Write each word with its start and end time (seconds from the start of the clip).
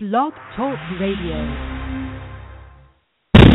Blog 0.00 0.32
Talk 0.54 0.78
Radio. 1.00 1.34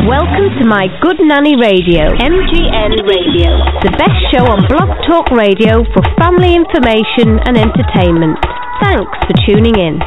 Welcome 0.06 0.52
to 0.60 0.66
My 0.68 0.88
Good 1.00 1.16
Nanny 1.20 1.56
Radio, 1.56 2.12
MGN 2.20 3.00
Radio, 3.00 3.48
the 3.80 3.88
best 3.96 4.12
show 4.30 4.44
on 4.44 4.68
Blog 4.68 4.92
Talk 5.08 5.30
Radio 5.30 5.82
for 5.94 6.02
family 6.20 6.54
information 6.54 7.40
and 7.46 7.56
entertainment. 7.56 8.36
Thanks 8.82 9.16
for 9.24 9.32
tuning 9.46 9.74
in. 9.74 9.98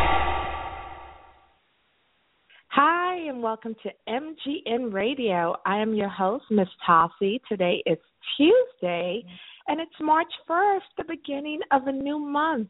Hi, 2.67 3.15
and 3.28 3.42
welcome 3.42 3.76
to 3.81 3.90
MGN 4.08 4.94
Radio. 4.94 5.56
I 5.65 5.79
am 5.79 5.96
your 5.96 6.10
host, 6.10 6.46
Miss 6.51 6.69
Tossie. 6.88 7.42
Today 7.49 7.81
is 7.88 7.97
Tuesday, 8.38 9.26
and 9.67 9.81
it's 9.81 9.99
March 9.99 10.31
1st, 10.47 10.85
the 10.99 11.06
beginning 11.06 11.62
of 11.72 11.88
a 11.88 11.92
new 11.92 12.19
month. 12.19 12.67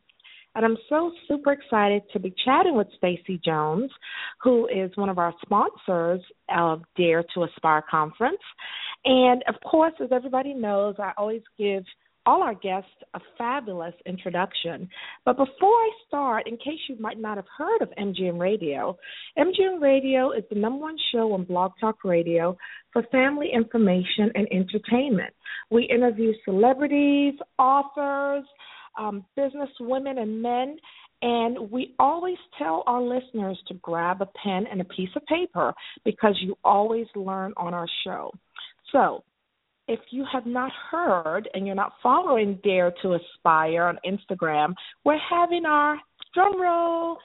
And 0.57 0.65
I'm 0.65 0.77
so 0.89 1.11
super 1.27 1.51
excited 1.51 2.01
to 2.13 2.19
be 2.19 2.33
chatting 2.43 2.75
with 2.75 2.87
Stacye 2.99 3.39
Jones, 3.45 3.91
who 4.41 4.67
is 4.67 4.89
one 4.95 5.07
of 5.07 5.19
our 5.19 5.31
sponsors 5.43 6.19
of 6.49 6.81
Dare 6.97 7.23
to 7.35 7.43
Aspire 7.43 7.83
Conference. 7.87 8.41
And 9.05 9.43
of 9.47 9.53
course, 9.69 9.93
as 10.03 10.09
everybody 10.11 10.55
knows, 10.55 10.95
I 10.97 11.11
always 11.15 11.43
give 11.59 11.83
all 12.25 12.41
our 12.41 12.55
guests 12.55 12.89
a 13.13 13.19
fabulous 13.37 13.93
introduction. 14.07 14.89
But 15.25 15.37
before 15.37 15.69
I 15.69 15.89
start, 16.07 16.47
in 16.47 16.57
case 16.57 16.79
you 16.89 16.97
might 16.99 17.19
not 17.19 17.37
have 17.37 17.45
heard 17.55 17.83
of 17.83 17.89
MGN 17.91 18.39
Radio, 18.39 18.97
MGN 19.37 19.79
Radio 19.79 20.31
is 20.31 20.43
the 20.49 20.59
number 20.59 20.79
one 20.79 20.97
show 21.11 21.33
on 21.33 21.43
Blog 21.43 21.73
Talk 21.79 22.03
Radio 22.03 22.57
for 22.91 23.03
family 23.11 23.51
information 23.53 24.31
and 24.33 24.47
entertainment. 24.51 25.35
We 25.69 25.83
interview 25.83 26.33
celebrities, 26.45 27.35
authors, 27.59 28.43
um, 28.97 29.25
business 29.35 29.69
women 29.79 30.17
and 30.19 30.41
men. 30.41 30.77
And 31.21 31.71
we 31.71 31.95
always 31.97 32.37
tell 32.59 32.83
our 32.85 33.01
listeners 33.01 33.59
to 33.67 33.73
grab 33.75 34.21
a 34.21 34.27
pen 34.43 34.65
and 34.71 34.81
a 34.81 34.85
piece 34.85 35.09
of 35.15 35.25
paper 35.25 35.73
because 36.05 36.37
you 36.41 36.55
always 36.63 37.07
learn 37.15 37.53
on 37.57 37.73
our 37.73 37.87
show. 38.03 38.31
So, 38.91 39.23
if 39.87 39.99
you 40.11 40.25
have 40.31 40.45
not 40.45 40.71
heard 40.91 41.47
and 41.53 41.65
you're 41.65 41.75
not 41.75 41.93
following 42.03 42.59
Dare 42.63 42.93
to 43.01 43.13
Aspire 43.15 43.83
on 43.83 43.97
Instagram, 44.05 44.73
we're 45.05 45.17
having 45.17 45.65
our 45.65 45.97
drumroll 46.35 47.15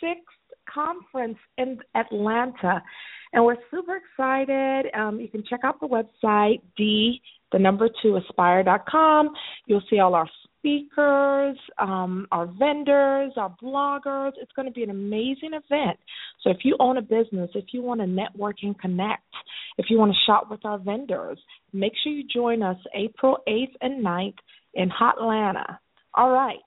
sixth 0.00 0.26
conference 0.72 1.38
in 1.58 1.78
Atlanta, 1.94 2.82
and 3.32 3.44
we're 3.44 3.56
super 3.70 3.96
excited. 3.96 4.86
Um, 4.94 5.18
you 5.18 5.28
can 5.28 5.42
check 5.48 5.60
out 5.64 5.80
the 5.80 5.88
website 5.88 6.60
d 6.76 7.20
the 7.52 7.58
number 7.58 7.88
two 8.02 8.16
aspire.com. 8.16 9.30
You'll 9.66 9.82
see 9.90 9.98
all 9.98 10.14
our 10.14 10.28
speakers, 10.60 11.56
um, 11.78 12.26
our 12.30 12.46
vendors, 12.46 13.32
our 13.36 13.54
bloggers. 13.62 14.32
It's 14.40 14.52
going 14.52 14.66
to 14.66 14.72
be 14.72 14.82
an 14.82 14.90
amazing 14.90 15.52
event. 15.54 15.98
So 16.42 16.50
if 16.50 16.58
you 16.64 16.76
own 16.78 16.98
a 16.98 17.02
business, 17.02 17.50
if 17.54 17.66
you 17.72 17.82
want 17.82 18.00
to 18.00 18.06
network 18.06 18.56
and 18.62 18.78
connect, 18.78 19.22
if 19.78 19.86
you 19.88 19.98
want 19.98 20.12
to 20.12 20.18
shop 20.26 20.50
with 20.50 20.64
our 20.64 20.78
vendors, 20.78 21.38
make 21.72 21.92
sure 22.02 22.12
you 22.12 22.24
join 22.32 22.62
us 22.62 22.76
April 22.94 23.38
8th 23.48 23.74
and 23.80 24.04
9th 24.04 24.34
in 24.74 24.90
Hotlanta. 24.90 25.78
All 26.14 26.30
right. 26.30 26.58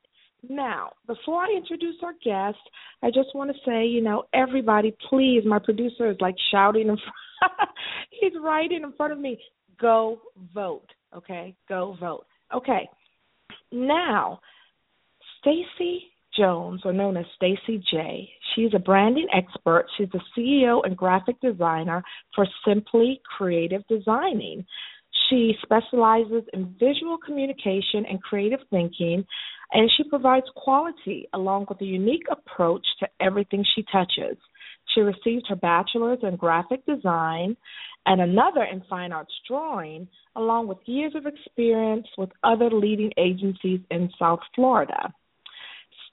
Now, 0.49 0.91
before 1.07 1.43
I 1.43 1.55
introduce 1.55 1.95
our 2.03 2.13
guest, 2.23 2.59
I 3.01 3.07
just 3.07 3.33
want 3.33 3.51
to 3.51 3.57
say, 3.65 3.85
you 3.85 4.01
know, 4.01 4.23
everybody, 4.33 4.95
please, 5.09 5.43
my 5.45 5.59
producer 5.59 6.09
is 6.09 6.17
like 6.19 6.35
shouting 6.51 6.89
in 6.89 6.97
front. 6.97 7.69
He's 8.09 8.33
writing 8.41 8.81
in 8.83 8.91
front 8.93 9.13
of 9.13 9.19
me. 9.19 9.39
Go 9.79 10.19
vote. 10.53 10.87
Okay? 11.15 11.55
Go 11.69 11.95
vote. 11.99 12.25
Okay. 12.53 12.89
Now, 13.73 14.39
Stacye 15.41 16.03
Jones, 16.37 16.81
or 16.85 16.93
known 16.93 17.17
as 17.17 17.25
Stacye 17.41 17.83
J, 17.91 18.29
she's 18.53 18.71
a 18.75 18.79
branding 18.79 19.27
expert. 19.33 19.87
She's 19.97 20.09
the 20.11 20.21
CEO 20.37 20.81
and 20.85 20.95
graphic 20.95 21.41
designer 21.41 22.03
for 22.35 22.45
Simply 22.67 23.19
Creative 23.35 23.81
Designing. 23.87 24.63
She 25.27 25.55
specializes 25.63 26.43
in 26.53 26.75
visual 26.79 27.17
communication 27.17 28.05
and 28.07 28.21
creative 28.21 28.59
thinking, 28.69 29.25
and 29.71 29.91
she 29.97 30.03
provides 30.03 30.45
quality 30.55 31.27
along 31.33 31.65
with 31.67 31.81
a 31.81 31.85
unique 31.85 32.27
approach 32.29 32.85
to 32.99 33.07
everything 33.19 33.65
she 33.75 33.83
touches. 33.91 34.37
She 34.93 35.01
received 35.01 35.47
her 35.49 35.55
bachelor's 35.55 36.19
in 36.23 36.35
graphic 36.35 36.85
design 36.85 37.57
and 38.05 38.21
another 38.21 38.63
in 38.63 38.83
fine 38.89 39.11
arts 39.11 39.33
drawing, 39.47 40.07
along 40.35 40.67
with 40.67 40.77
years 40.85 41.13
of 41.15 41.25
experience 41.25 42.07
with 42.17 42.29
other 42.43 42.69
leading 42.69 43.11
agencies 43.17 43.79
in 43.91 44.09
South 44.19 44.41
Florida. 44.55 45.13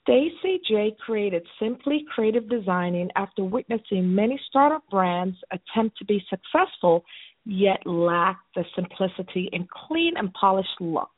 Stacye 0.07 0.59
J 0.67 0.95
created 1.05 1.45
Simply 1.59 2.05
Creative 2.13 2.49
Designing 2.49 3.09
after 3.15 3.43
witnessing 3.43 4.15
many 4.15 4.39
startup 4.47 4.83
brands 4.89 5.37
attempt 5.51 5.97
to 5.97 6.05
be 6.05 6.23
successful 6.29 7.03
yet 7.45 7.85
lack 7.85 8.39
the 8.55 8.63
simplicity 8.75 9.49
and 9.51 9.69
clean 9.69 10.13
and 10.17 10.33
polished 10.33 10.79
look. 10.79 11.11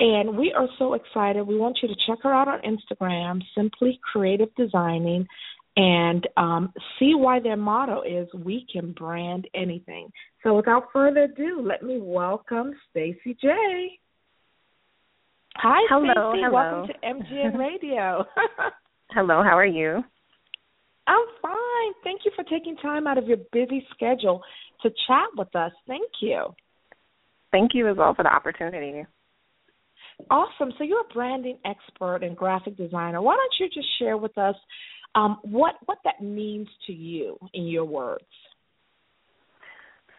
And 0.00 0.36
we 0.36 0.52
are 0.52 0.68
so 0.78 0.94
excited. 0.94 1.46
We 1.46 1.58
want 1.58 1.78
you 1.82 1.88
to 1.88 1.94
check 2.06 2.18
her 2.22 2.32
out 2.32 2.48
on 2.48 2.60
Instagram, 2.62 3.40
Simply 3.54 4.00
Creative 4.12 4.48
Designing, 4.56 5.26
and 5.76 6.26
um, 6.36 6.72
see 6.98 7.14
why 7.14 7.40
their 7.40 7.56
motto 7.56 8.02
is 8.02 8.28
"We 8.34 8.66
can 8.72 8.92
brand 8.92 9.48
anything." 9.54 10.10
So, 10.42 10.54
without 10.54 10.88
further 10.92 11.24
ado, 11.24 11.62
let 11.66 11.82
me 11.82 11.98
welcome 12.00 12.72
Stacye 12.90 13.38
J. 13.40 13.98
Hi, 15.56 15.86
hello, 15.88 16.32
Stacye. 16.32 16.44
hello. 16.44 16.52
Welcome 16.52 16.88
to 16.88 17.34
MGN 17.34 17.58
Radio. 17.58 18.24
hello, 19.10 19.42
how 19.42 19.56
are 19.56 19.66
you? 19.66 20.02
I'm 21.06 21.26
fine. 21.40 21.92
Thank 22.04 22.22
you 22.24 22.32
for 22.36 22.44
taking 22.44 22.76
time 22.76 23.06
out 23.06 23.18
of 23.18 23.26
your 23.26 23.38
busy 23.52 23.86
schedule 23.94 24.42
to 24.82 24.90
chat 25.06 25.26
with 25.36 25.54
us. 25.56 25.72
Thank 25.86 26.10
you. 26.20 26.54
Thank 27.50 27.72
you 27.74 27.88
as 27.88 27.96
well 27.96 28.14
for 28.14 28.22
the 28.22 28.32
opportunity. 28.32 29.04
Awesome. 30.30 30.72
So 30.78 30.84
you're 30.84 31.00
a 31.00 31.14
branding 31.14 31.58
expert 31.64 32.22
and 32.22 32.36
graphic 32.36 32.76
designer. 32.76 33.20
Why 33.20 33.34
don't 33.34 33.52
you 33.60 33.68
just 33.68 33.88
share 33.98 34.16
with 34.16 34.36
us 34.38 34.54
um, 35.14 35.38
what 35.42 35.74
what 35.86 35.98
that 36.04 36.22
means 36.22 36.68
to 36.86 36.92
you 36.92 37.38
in 37.54 37.66
your 37.66 37.84
words? 37.84 38.24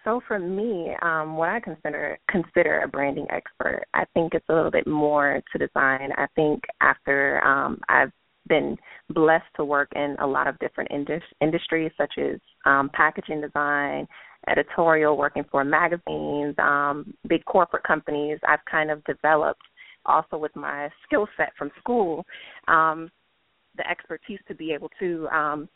So 0.03 0.21
for 0.27 0.37
me, 0.37 0.93
um, 1.01 1.37
what 1.37 1.49
I 1.49 1.59
consider 1.59 2.17
consider 2.29 2.81
a 2.81 2.87
branding 2.87 3.27
expert, 3.29 3.85
I 3.93 4.03
think 4.13 4.33
it's 4.33 4.45
a 4.49 4.53
little 4.53 4.71
bit 4.71 4.85
more 4.85 5.41
to 5.51 5.57
design. 5.57 6.09
I 6.17 6.27
think 6.35 6.61
after 6.81 7.43
um, 7.45 7.79
I've 7.87 8.11
been 8.47 8.77
blessed 9.09 9.45
to 9.55 9.63
work 9.63 9.89
in 9.95 10.17
a 10.19 10.27
lot 10.27 10.47
of 10.47 10.59
different 10.59 10.91
indus- 10.91 11.21
industries, 11.41 11.91
such 11.97 12.13
as 12.17 12.39
um, 12.65 12.89
packaging 12.93 13.39
design, 13.39 14.05
editorial, 14.49 15.17
working 15.17 15.45
for 15.49 15.63
magazines, 15.63 16.53
um, 16.59 17.13
big 17.29 17.45
corporate 17.45 17.83
companies. 17.83 18.39
I've 18.45 18.63
kind 18.69 18.91
of 18.91 19.03
developed 19.05 19.61
also 20.05 20.37
with 20.37 20.53
my 20.55 20.89
skill 21.05 21.27
set 21.37 21.53
from 21.57 21.71
school 21.79 22.25
um, 22.67 23.09
the 23.77 23.89
expertise 23.89 24.39
to 24.47 24.55
be 24.55 24.71
able 24.71 24.89
to 24.99 25.27
um, 25.29 25.69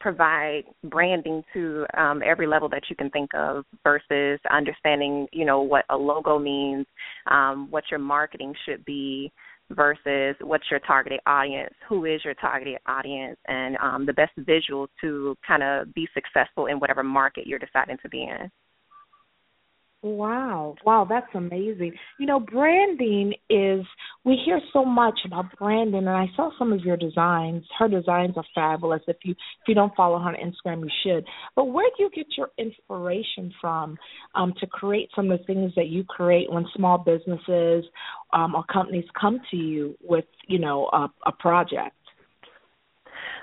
provide 0.00 0.64
branding 0.84 1.42
to 1.52 1.86
um, 1.96 2.22
every 2.26 2.46
level 2.46 2.68
that 2.68 2.82
you 2.90 2.96
can 2.96 3.08
think 3.10 3.30
of 3.34 3.64
versus 3.84 4.40
understanding, 4.50 5.26
you 5.32 5.44
know, 5.44 5.62
what 5.62 5.84
a 5.90 5.96
logo 5.96 6.38
means, 6.38 6.86
um, 7.30 7.68
what 7.70 7.84
your 7.90 8.00
marketing 8.00 8.52
should 8.66 8.84
be 8.84 9.32
versus 9.70 10.34
what's 10.40 10.64
your 10.70 10.80
targeted 10.80 11.20
audience, 11.26 11.72
who 11.88 12.04
is 12.04 12.20
your 12.24 12.34
targeted 12.34 12.78
audience, 12.86 13.38
and 13.46 13.76
um, 13.76 14.04
the 14.04 14.12
best 14.12 14.32
visual 14.38 14.88
to 15.00 15.36
kind 15.46 15.62
of 15.62 15.92
be 15.94 16.08
successful 16.12 16.66
in 16.66 16.78
whatever 16.78 17.02
market 17.02 17.46
you're 17.46 17.58
deciding 17.58 17.96
to 18.02 18.08
be 18.08 18.24
in. 18.24 18.50
Wow. 20.04 20.74
Wow, 20.84 21.06
that's 21.08 21.32
amazing. 21.32 21.92
You 22.18 22.26
know, 22.26 22.40
branding 22.40 23.34
is 23.48 23.86
we 24.24 24.36
hear 24.44 24.60
so 24.72 24.84
much 24.84 25.20
about 25.24 25.56
branding 25.56 25.94
and 25.94 26.08
I 26.08 26.26
saw 26.34 26.50
some 26.58 26.72
of 26.72 26.80
your 26.80 26.96
designs. 26.96 27.64
Her 27.78 27.86
designs 27.86 28.34
are 28.36 28.44
fabulous. 28.52 29.02
If 29.06 29.18
you 29.22 29.32
if 29.32 29.68
you 29.68 29.76
don't 29.76 29.94
follow 29.94 30.18
her 30.18 30.30
on 30.30 30.34
Instagram 30.34 30.80
you 30.80 30.90
should. 31.04 31.24
But 31.54 31.66
where 31.66 31.88
do 31.96 32.02
you 32.02 32.10
get 32.10 32.26
your 32.36 32.48
inspiration 32.58 33.52
from 33.60 33.96
um 34.34 34.52
to 34.58 34.66
create 34.66 35.08
some 35.14 35.30
of 35.30 35.38
the 35.38 35.44
things 35.44 35.72
that 35.76 35.86
you 35.86 36.02
create 36.02 36.52
when 36.52 36.66
small 36.74 36.98
businesses 36.98 37.84
um 38.32 38.56
or 38.56 38.64
companies 38.72 39.06
come 39.20 39.40
to 39.52 39.56
you 39.56 39.94
with, 40.02 40.24
you 40.48 40.58
know, 40.58 40.88
a, 40.92 41.08
a 41.26 41.32
project? 41.38 41.94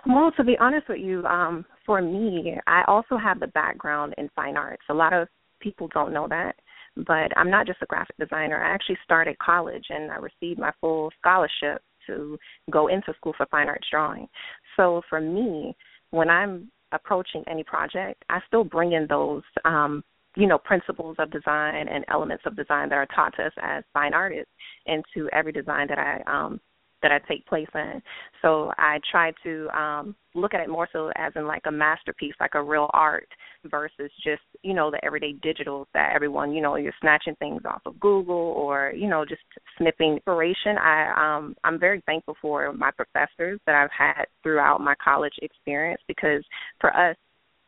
Well, 0.05 0.31
to 0.35 0.43
be 0.43 0.57
honest 0.59 0.89
with 0.89 0.99
you, 0.99 1.25
um, 1.25 1.65
for 1.85 2.01
me, 2.01 2.57
I 2.67 2.83
also 2.87 3.17
have 3.17 3.39
the 3.39 3.47
background 3.47 4.13
in 4.17 4.29
fine 4.35 4.57
arts. 4.57 4.83
A 4.89 4.93
lot 4.93 5.13
of 5.13 5.27
people 5.59 5.87
don't 5.93 6.13
know 6.13 6.27
that. 6.27 6.55
But 6.95 7.37
I'm 7.37 7.49
not 7.49 7.67
just 7.67 7.81
a 7.81 7.85
graphic 7.85 8.17
designer. 8.17 8.61
I 8.61 8.73
actually 8.73 8.97
started 9.03 9.37
college 9.39 9.85
and 9.89 10.11
I 10.11 10.15
received 10.15 10.59
my 10.59 10.71
full 10.81 11.11
scholarship 11.19 11.81
to 12.07 12.37
go 12.71 12.87
into 12.87 13.13
school 13.15 13.33
for 13.37 13.45
fine 13.47 13.67
arts 13.67 13.87
drawing. 13.89 14.27
So 14.75 15.01
for 15.09 15.21
me, 15.21 15.75
when 16.11 16.29
I'm 16.29 16.71
approaching 16.91 17.43
any 17.47 17.63
project, 17.63 18.23
I 18.29 18.39
still 18.47 18.63
bring 18.63 18.93
in 18.93 19.05
those 19.07 19.43
um 19.65 20.03
you 20.35 20.47
know 20.47 20.57
principles 20.57 21.15
of 21.19 21.31
design 21.31 21.87
and 21.87 22.05
elements 22.07 22.43
of 22.45 22.55
design 22.55 22.89
that 22.89 22.95
are 22.95 23.07
taught 23.15 23.35
to 23.35 23.43
us 23.43 23.53
as 23.61 23.83
fine 23.93 24.13
artists 24.13 24.51
into 24.85 25.29
every 25.33 25.51
design 25.51 25.87
that 25.87 25.99
I 25.99 26.21
um 26.25 26.59
that 27.01 27.11
I 27.11 27.19
take 27.27 27.45
place 27.45 27.67
in. 27.73 28.01
So 28.41 28.71
I 28.77 28.99
try 29.11 29.31
to 29.43 29.69
um 29.69 30.15
look 30.35 30.53
at 30.53 30.61
it 30.61 30.69
more 30.69 30.87
so 30.93 31.11
as 31.15 31.33
in 31.35 31.47
like 31.47 31.63
a 31.65 31.71
masterpiece, 31.71 32.35
like 32.39 32.53
a 32.53 32.63
real 32.63 32.89
art 32.93 33.27
versus 33.65 34.11
just, 34.23 34.41
you 34.61 34.73
know, 34.73 34.91
the 34.91 35.03
everyday 35.03 35.33
digitals 35.33 35.85
that 35.93 36.11
everyone, 36.13 36.53
you 36.53 36.61
know, 36.61 36.75
you're 36.75 36.93
snatching 37.01 37.35
things 37.35 37.61
off 37.65 37.81
of 37.85 37.99
Google 37.99 38.35
or, 38.35 38.93
you 38.95 39.09
know, 39.09 39.25
just 39.25 39.41
snipping 39.77 40.13
inspiration. 40.13 40.77
I 40.77 41.37
um 41.37 41.55
I'm 41.63 41.79
very 41.79 42.01
thankful 42.05 42.35
for 42.41 42.71
my 42.73 42.91
professors 42.91 43.59
that 43.65 43.75
I've 43.75 43.91
had 43.91 44.25
throughout 44.43 44.81
my 44.81 44.95
college 45.03 45.33
experience 45.41 46.01
because 46.07 46.43
for 46.79 46.95
us 46.95 47.15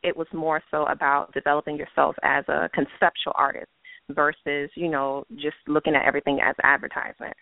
it 0.02 0.16
was 0.16 0.26
more 0.32 0.60
so 0.70 0.84
about 0.86 1.32
developing 1.32 1.76
yourself 1.76 2.16
as 2.22 2.44
a 2.48 2.68
conceptual 2.74 3.34
artist 3.34 3.70
versus, 4.10 4.68
you 4.74 4.88
know, 4.88 5.24
just 5.36 5.56
looking 5.68 5.94
at 5.94 6.04
everything 6.04 6.40
as 6.42 6.56
advertisement 6.64 7.34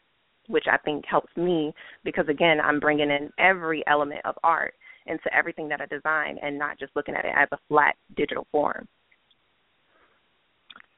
which 0.49 0.65
I 0.71 0.77
think 0.79 1.05
helps 1.09 1.35
me 1.37 1.73
because 2.05 2.27
again, 2.29 2.59
I'm 2.63 2.81
bringing 2.81 3.11
in 3.11 3.31
every 3.39 3.85
element 3.87 4.21
of 4.25 4.35
art 4.43 4.75
into 5.07 5.35
everything 5.35 5.69
that 5.69 5.81
I 5.81 5.87
design 5.87 6.39
and 6.43 6.59
not 6.59 6.79
just 6.79 6.95
looking 6.95 7.15
at 7.15 7.25
it 7.25 7.33
as 7.37 7.49
a 7.53 7.59
flat 7.69 7.95
digital 8.17 8.47
form. 8.53 8.87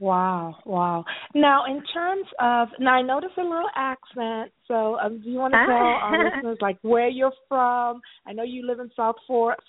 Wow, 0.02 0.56
wow. 0.66 1.04
Now, 1.32 1.64
in 1.66 1.80
terms 1.94 2.26
of 2.40 2.68
now, 2.80 2.94
I 2.94 3.02
noticed 3.02 3.34
a 3.38 3.42
little 3.42 3.70
accent. 3.76 4.50
So, 4.66 4.98
um, 4.98 5.20
do 5.22 5.30
you 5.30 5.38
want 5.38 5.52
to 5.54 5.64
tell 5.64 5.76
our 5.76 6.24
listeners 6.36 6.58
like 6.60 6.76
where 6.82 7.08
you're 7.08 7.32
from? 7.48 8.00
I 8.26 8.32
know 8.32 8.42
you 8.42 8.66
live 8.66 8.80
in 8.80 8.90
South 8.96 9.14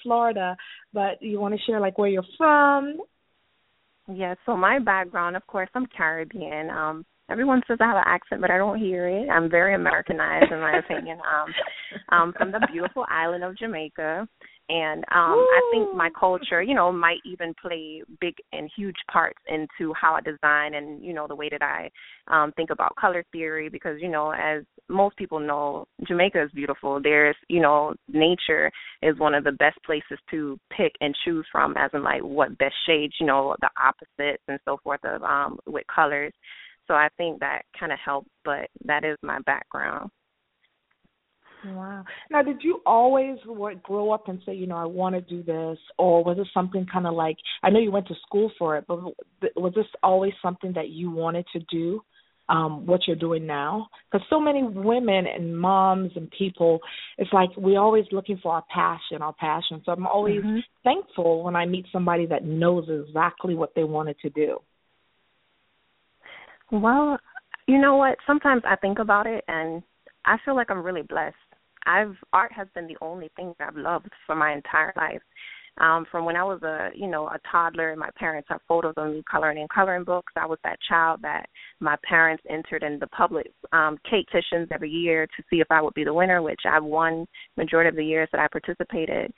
Florida, 0.01 0.57
but 0.91 1.21
you 1.21 1.39
want 1.39 1.53
to 1.53 1.59
share 1.67 1.79
like 1.79 1.99
where 1.99 2.09
you're 2.09 2.23
from? 2.35 2.97
Yeah. 4.11 4.33
So 4.47 4.57
my 4.57 4.79
background, 4.79 5.35
of 5.35 5.45
course, 5.45 5.69
I'm 5.75 5.85
Caribbean. 5.95 6.71
Um, 6.71 7.05
Everyone 7.29 7.61
says 7.67 7.77
I 7.81 7.87
have 7.87 7.97
an 7.97 8.03
accent, 8.05 8.41
but 8.41 8.51
I 8.51 8.57
don't 8.57 8.79
hear 8.79 9.07
it. 9.07 9.29
I'm 9.29 9.49
very 9.49 9.75
Americanized, 9.75 10.51
in 10.51 10.59
my 10.59 10.77
opinion. 10.85 11.19
Um, 11.19 12.17
um, 12.17 12.33
from 12.37 12.51
the 12.51 12.65
beautiful 12.71 13.05
island 13.09 13.43
of 13.43 13.57
Jamaica, 13.57 14.27
and 14.69 14.99
um, 15.11 15.37
I 15.37 15.61
think 15.71 15.95
my 15.95 16.09
culture, 16.17 16.61
you 16.61 16.73
know, 16.73 16.91
might 16.91 17.19
even 17.25 17.53
play 17.61 18.01
big 18.21 18.35
and 18.53 18.69
huge 18.75 18.95
parts 19.11 19.39
into 19.47 19.93
how 19.93 20.15
I 20.15 20.21
design 20.21 20.75
and 20.75 21.03
you 21.03 21.13
know 21.13 21.27
the 21.27 21.35
way 21.35 21.49
that 21.49 21.61
I 21.61 21.89
um, 22.27 22.53
think 22.53 22.69
about 22.69 22.95
color 22.95 23.25
theory. 23.31 23.67
Because 23.69 23.97
you 24.01 24.09
know, 24.09 24.31
as 24.31 24.63
most 24.89 25.17
people 25.17 25.39
know, 25.39 25.85
Jamaica 26.07 26.43
is 26.43 26.51
beautiful. 26.51 27.01
There's, 27.01 27.35
you 27.49 27.61
know, 27.61 27.93
nature 28.07 28.71
is 29.01 29.17
one 29.19 29.33
of 29.33 29.43
the 29.43 29.51
best 29.51 29.77
places 29.85 30.19
to 30.31 30.57
pick 30.75 30.93
and 31.01 31.15
choose 31.25 31.45
from, 31.51 31.75
as 31.77 31.91
in 31.93 32.03
like 32.03 32.21
what 32.21 32.57
best 32.57 32.75
shades, 32.87 33.13
you 33.19 33.25
know, 33.25 33.55
the 33.61 33.69
opposites 33.81 34.43
and 34.47 34.59
so 34.65 34.77
forth 34.83 35.01
of 35.03 35.23
um, 35.23 35.59
with 35.67 35.83
colors. 35.93 36.33
So 36.88 36.94
I 36.94 37.09
think 37.18 37.39
that 37.39 37.63
kind 37.80 37.91
of 37.91 38.00
helped, 38.03 38.30
but 38.44 38.69
that 38.85 39.03
is 39.03 39.18
my 39.21 39.39
background. 39.45 40.09
Wow. 41.65 42.03
Now, 42.30 42.41
did 42.41 42.57
you 42.62 42.81
always 42.85 43.38
grow 43.83 44.12
up 44.12 44.27
and 44.27 44.41
say, 44.45 44.53
you 44.53 44.68
know, 44.68 44.75
I 44.75 44.85
want 44.85 45.15
to 45.15 45.21
do 45.21 45.44
this, 45.44 45.77
or 45.97 46.24
was 46.24 46.38
it 46.38 46.47
something 46.53 46.85
kind 46.91 47.07
of 47.07 47.13
like 47.13 47.38
I 47.63 47.69
know 47.69 47.80
you 47.80 47.91
went 47.91 48.07
to 48.07 48.15
school 48.27 48.51
for 48.59 48.77
it, 48.77 48.85
but 48.85 49.00
was 49.56 49.74
this 49.74 49.85
always 50.01 50.33
something 50.41 50.74
that 50.74 50.89
you 50.89 51.09
wanted 51.09 51.45
to 51.53 51.59
do? 51.71 52.01
Um, 52.50 52.85
what 52.85 53.07
you're 53.07 53.15
doing 53.15 53.47
now, 53.47 53.88
because 54.12 54.27
so 54.30 54.38
many 54.38 54.63
women 54.63 55.27
and 55.33 55.57
moms 55.57 56.12
and 56.18 56.30
people, 56.30 56.81
it's 57.18 57.31
like 57.31 57.50
we're 57.56 57.80
always 57.80 58.03
looking 58.12 58.38
for 58.44 58.56
our 58.56 58.65
passion, 58.69 59.21
our 59.21 59.31
passion. 59.31 59.81
So 59.85 59.94
I'm 59.94 60.06
always 60.06 60.41
mm-hmm. 60.41 60.57
thankful 60.83 61.45
when 61.45 61.56
I 61.56 61.65
meet 61.65 61.85
somebody 61.94 62.25
that 62.25 62.44
knows 62.44 62.89
exactly 62.89 63.56
what 63.56 63.74
they 63.75 63.85
wanted 63.85 64.19
to 64.24 64.30
do. 64.30 64.57
Well, 66.73 67.19
you 67.67 67.79
know 67.79 67.97
what? 67.97 68.17
Sometimes 68.25 68.63
I 68.65 68.75
think 68.77 68.97
about 68.97 69.27
it 69.27 69.43
and 69.47 69.83
I 70.25 70.37
feel 70.43 70.55
like 70.55 70.71
I'm 70.71 70.81
really 70.81 71.03
blessed. 71.03 71.35
I've 71.85 72.15
art 72.33 72.51
has 72.51 72.67
been 72.73 72.87
the 72.87 72.97
only 72.99 73.29
thing 73.35 73.53
that 73.59 73.67
I've 73.67 73.77
loved 73.77 74.09
for 74.25 74.35
my 74.35 74.53
entire 74.53 74.91
life. 74.97 75.21
Um, 75.79 76.05
from 76.11 76.25
when 76.25 76.35
I 76.35 76.43
was 76.43 76.61
a 76.61 76.89
you 76.95 77.07
know 77.07 77.27
a 77.27 77.39
toddler, 77.51 77.91
and 77.91 77.99
my 77.99 78.09
parents 78.15 78.47
have 78.51 78.61
photos 78.67 78.93
of 78.95 79.11
me 79.11 79.23
coloring 79.29 79.57
in 79.57 79.67
coloring 79.73 80.03
books. 80.03 80.31
I 80.35 80.45
was 80.45 80.59
that 80.63 80.77
child 80.87 81.19
that 81.23 81.47
my 81.79 81.95
parents 82.07 82.43
entered 82.47 82.83
in 82.83 82.99
the 82.99 83.07
public 83.07 83.51
um, 83.71 83.97
cake 84.09 84.27
petitions 84.27 84.67
every 84.71 84.89
year 84.89 85.25
to 85.25 85.43
see 85.49 85.61
if 85.61 85.67
I 85.71 85.81
would 85.81 85.95
be 85.95 86.03
the 86.03 86.13
winner, 86.13 86.43
which 86.43 86.61
I 86.71 86.79
won 86.79 87.25
majority 87.57 87.89
of 87.89 87.95
the 87.95 88.05
years 88.05 88.29
that 88.31 88.41
I 88.41 88.47
participated. 88.51 89.31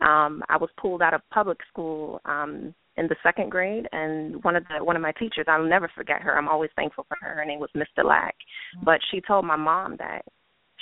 Um, 0.00 0.42
I 0.48 0.56
was 0.56 0.70
pulled 0.80 1.02
out 1.02 1.14
of 1.14 1.20
public 1.30 1.58
school 1.70 2.20
um, 2.24 2.74
in 2.96 3.06
the 3.08 3.16
second 3.22 3.50
grade 3.50 3.86
and 3.92 4.42
one 4.44 4.56
of 4.56 4.64
the 4.68 4.84
one 4.84 4.96
of 4.96 5.02
my 5.02 5.12
teachers 5.12 5.46
I'll 5.48 5.64
never 5.64 5.90
forget 5.94 6.22
her. 6.22 6.36
I'm 6.36 6.48
always 6.48 6.70
thankful 6.76 7.06
for 7.08 7.16
her. 7.20 7.34
Her 7.34 7.44
name 7.44 7.60
was 7.60 7.70
Miss 7.74 7.88
Delac. 7.98 8.32
But 8.84 9.00
she 9.10 9.20
told 9.20 9.44
my 9.44 9.56
mom 9.56 9.96
that 9.98 10.22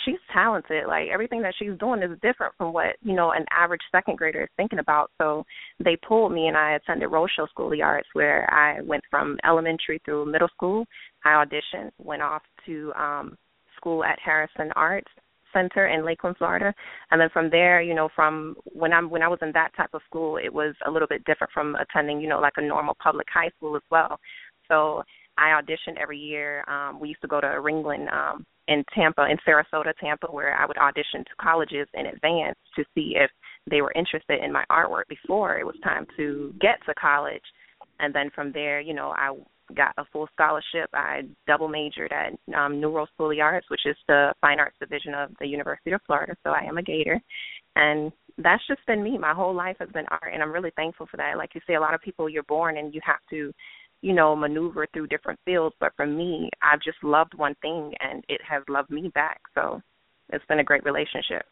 she's 0.05 0.19
talented. 0.33 0.87
Like 0.87 1.09
everything 1.13 1.43
that 1.43 1.55
she's 1.59 1.79
doing 1.79 2.03
is 2.03 2.19
different 2.23 2.55
from 2.57 2.73
what, 2.73 2.97
you 3.03 3.15
know, 3.15 3.33
an 3.33 3.45
average 3.51 3.81
second 3.93 4.19
grader 4.19 4.43
is 4.43 4.49
thinking 4.57 4.79
about. 4.79 5.11
So 5.19 5.45
they 5.83 5.97
pulled 6.07 6.33
me 6.33 6.49
and 6.49 6.57
I 6.57 6.73
attended 6.73 7.11
Rochelle 7.11 7.49
School 7.49 7.67
of 7.67 7.73
the 7.73 7.83
Arts 7.83 8.09
where 8.13 8.53
I 8.53 8.81
went 8.83 9.05
from 9.11 9.39
elementary 9.47 10.01
through 10.05 10.31
middle 10.31 10.49
school. 10.49 10.87
I 11.25 11.45
auditioned, 11.45 11.91
went 11.99 12.23
off 12.23 12.43
to 12.67 12.93
um 12.99 13.37
school 13.77 14.05
at 14.05 14.19
Harrison 14.25 14.71
Arts 14.77 15.11
Center 15.53 15.87
in 15.89 16.05
Lakeland, 16.05 16.37
Florida. 16.37 16.73
And 17.11 17.21
then 17.21 17.29
from 17.31 17.51
there, 17.51 17.81
you 17.81 17.95
know, 17.95 18.09
from 18.15 18.57
when 18.65 18.93
I'm 18.93 19.11
when 19.11 19.23
I 19.23 19.29
was 19.29 19.39
in 19.43 19.53
that 19.53 19.75
type 19.77 19.91
of 19.93 20.03
school, 20.07 20.37
it 20.37 20.53
was 20.53 20.75
a 20.87 20.91
little 20.91 21.09
bit 21.09 21.25
different 21.25 21.53
from 21.53 21.77
attending, 21.77 22.21
you 22.21 22.29
know, 22.29 22.41
like 22.41 22.55
a 22.57 22.63
normal 22.63 22.97
public 23.03 23.27
high 23.33 23.51
school 23.57 23.77
as 23.77 23.83
well. 23.91 24.19
So 24.69 25.03
I 25.39 25.61
auditioned 25.61 25.99
every 26.01 26.19
year. 26.19 26.65
Um, 26.69 27.01
we 27.01 27.09
used 27.09 27.23
to 27.23 27.29
go 27.29 27.41
to 27.41 27.47
Ringling 27.47 28.13
um, 28.13 28.45
in 28.69 28.85
Tampa, 28.95 29.27
in 29.29 29.39
Sarasota, 29.47 29.93
Tampa, 29.99 30.27
where 30.27 30.55
I 30.55 30.67
would 30.67 30.79
audition 30.79 31.25
to 31.25 31.31
colleges 31.41 31.89
in 31.95 32.07
advance 32.07 32.57
to 32.77 32.85
see 32.95 33.15
if 33.17 33.31
they 33.69 33.81
were 33.81 33.93
interested 33.97 34.43
in 34.43 34.53
my 34.53 34.65
artwork 34.71 35.09
before 35.09 35.59
it 35.59 35.67
was 35.67 35.77
time 35.83 36.07
to 36.17 36.55
get 36.61 36.79
to 36.87 36.95
college. 36.95 37.43
And 37.99 38.15
then 38.15 38.31
from 38.35 38.53
there, 38.53 38.81
you 38.81 38.95
know, 38.95 39.13
I 39.17 39.35
got 39.75 39.95
a 39.99 40.05
full 40.13 40.29
scholarship. 40.33 40.91
I 40.93 41.23
double 41.47 41.69
majored 41.69 42.13
at 42.13 42.33
um, 42.55 42.81
New 42.81 42.91
World 42.91 43.09
School 43.15 43.31
of 43.31 43.37
the 43.37 43.41
Arts, 43.41 43.67
which 43.71 43.87
is 43.87 43.97
the 44.09 44.33
fine 44.41 44.61
arts 44.61 44.77
division 44.81 45.15
of 45.15 45.31
the 45.41 45.47
University 45.47 45.93
of 45.93 46.01
Florida. 46.07 46.35
So 46.45 46.51
I 46.51 46.65
am 46.65 46.79
a 46.79 46.83
Gator, 46.83 47.21
and 47.77 48.13
that's 48.39 48.67
just 48.67 48.85
been 48.87 49.03
me. 49.03 49.19
My 49.19 49.35
whole 49.35 49.55
life 49.55 49.77
has 49.81 49.89
been 49.91 50.07
art, 50.11 50.33
and 50.33 50.43
I'm 50.43 50.53
really 50.53 50.73
thankful 50.77 51.07
for 51.11 51.17
that. 51.17 51.37
Like 51.37 51.55
you 51.55 51.61
say, 51.67 51.75
a 51.75 51.81
lot 51.81 51.95
of 51.95 52.01
people 52.01 52.29
you're 52.29 52.43
born 52.45 52.79
and 52.79 52.95
you 52.95 53.01
have 53.05 53.21
to, 53.31 53.53
you 54.03 54.13
know, 54.13 54.35
maneuver 54.35 54.87
through 54.93 55.09
different 55.09 55.39
fields. 55.45 55.75
But 55.81 55.93
for 55.97 56.07
me, 56.07 56.51
I've 56.63 56.81
just 56.83 57.03
loved 57.03 57.35
one 57.35 57.55
thing, 57.63 57.93
and 58.01 58.25
it 58.29 58.41
has 58.49 58.63
loved 58.69 58.91
me 58.91 59.11
back. 59.15 59.41
So 59.55 59.81
it's 60.31 60.45
been 60.47 60.61
a 60.61 60.65
great 60.65 60.85
relationship. 60.85 61.45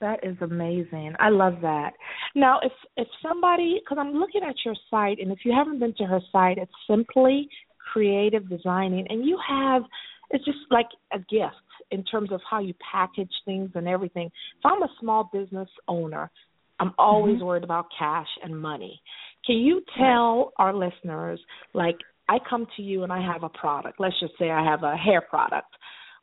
That 0.00 0.20
is 0.22 0.36
amazing. 0.40 1.14
I 1.18 1.28
love 1.28 1.56
that. 1.62 1.92
Now, 2.34 2.58
if 2.62 2.72
if 2.96 3.08
somebody, 3.22 3.80
because 3.80 3.98
I'm 4.00 4.14
looking 4.14 4.42
at 4.42 4.54
your 4.64 4.74
site, 4.90 5.18
and 5.20 5.30
if 5.30 5.40
you 5.44 5.52
haven't 5.52 5.78
been 5.78 5.94
to 5.98 6.04
her 6.04 6.20
site, 6.32 6.58
it's 6.58 6.72
simply 6.88 7.48
creative 7.92 8.48
designing, 8.48 9.06
and 9.08 9.26
you 9.26 9.38
have 9.46 9.82
it's 10.30 10.44
just 10.44 10.58
like 10.70 10.86
a 11.12 11.18
gift 11.18 11.56
in 11.90 12.04
terms 12.04 12.30
of 12.32 12.40
how 12.48 12.60
you 12.60 12.72
package 12.92 13.32
things 13.44 13.70
and 13.74 13.88
everything. 13.88 14.26
If 14.26 14.64
I'm 14.64 14.82
a 14.82 14.88
small 15.00 15.28
business 15.32 15.68
owner, 15.88 16.30
I'm 16.78 16.92
always 16.98 17.36
mm-hmm. 17.36 17.44
worried 17.44 17.64
about 17.64 17.86
cash 17.98 18.28
and 18.42 18.58
money. 18.58 19.00
Can 19.44 19.56
you 19.56 19.82
tell 19.98 20.52
our 20.56 20.72
listeners, 20.72 21.40
like, 21.74 21.96
I 22.28 22.38
come 22.48 22.66
to 22.76 22.82
you 22.82 23.02
and 23.02 23.12
I 23.12 23.20
have 23.20 23.42
a 23.42 23.48
product. 23.48 23.98
Let's 23.98 24.18
just 24.20 24.34
say 24.38 24.50
I 24.50 24.64
have 24.64 24.84
a 24.84 24.96
hair 24.96 25.20
product. 25.20 25.66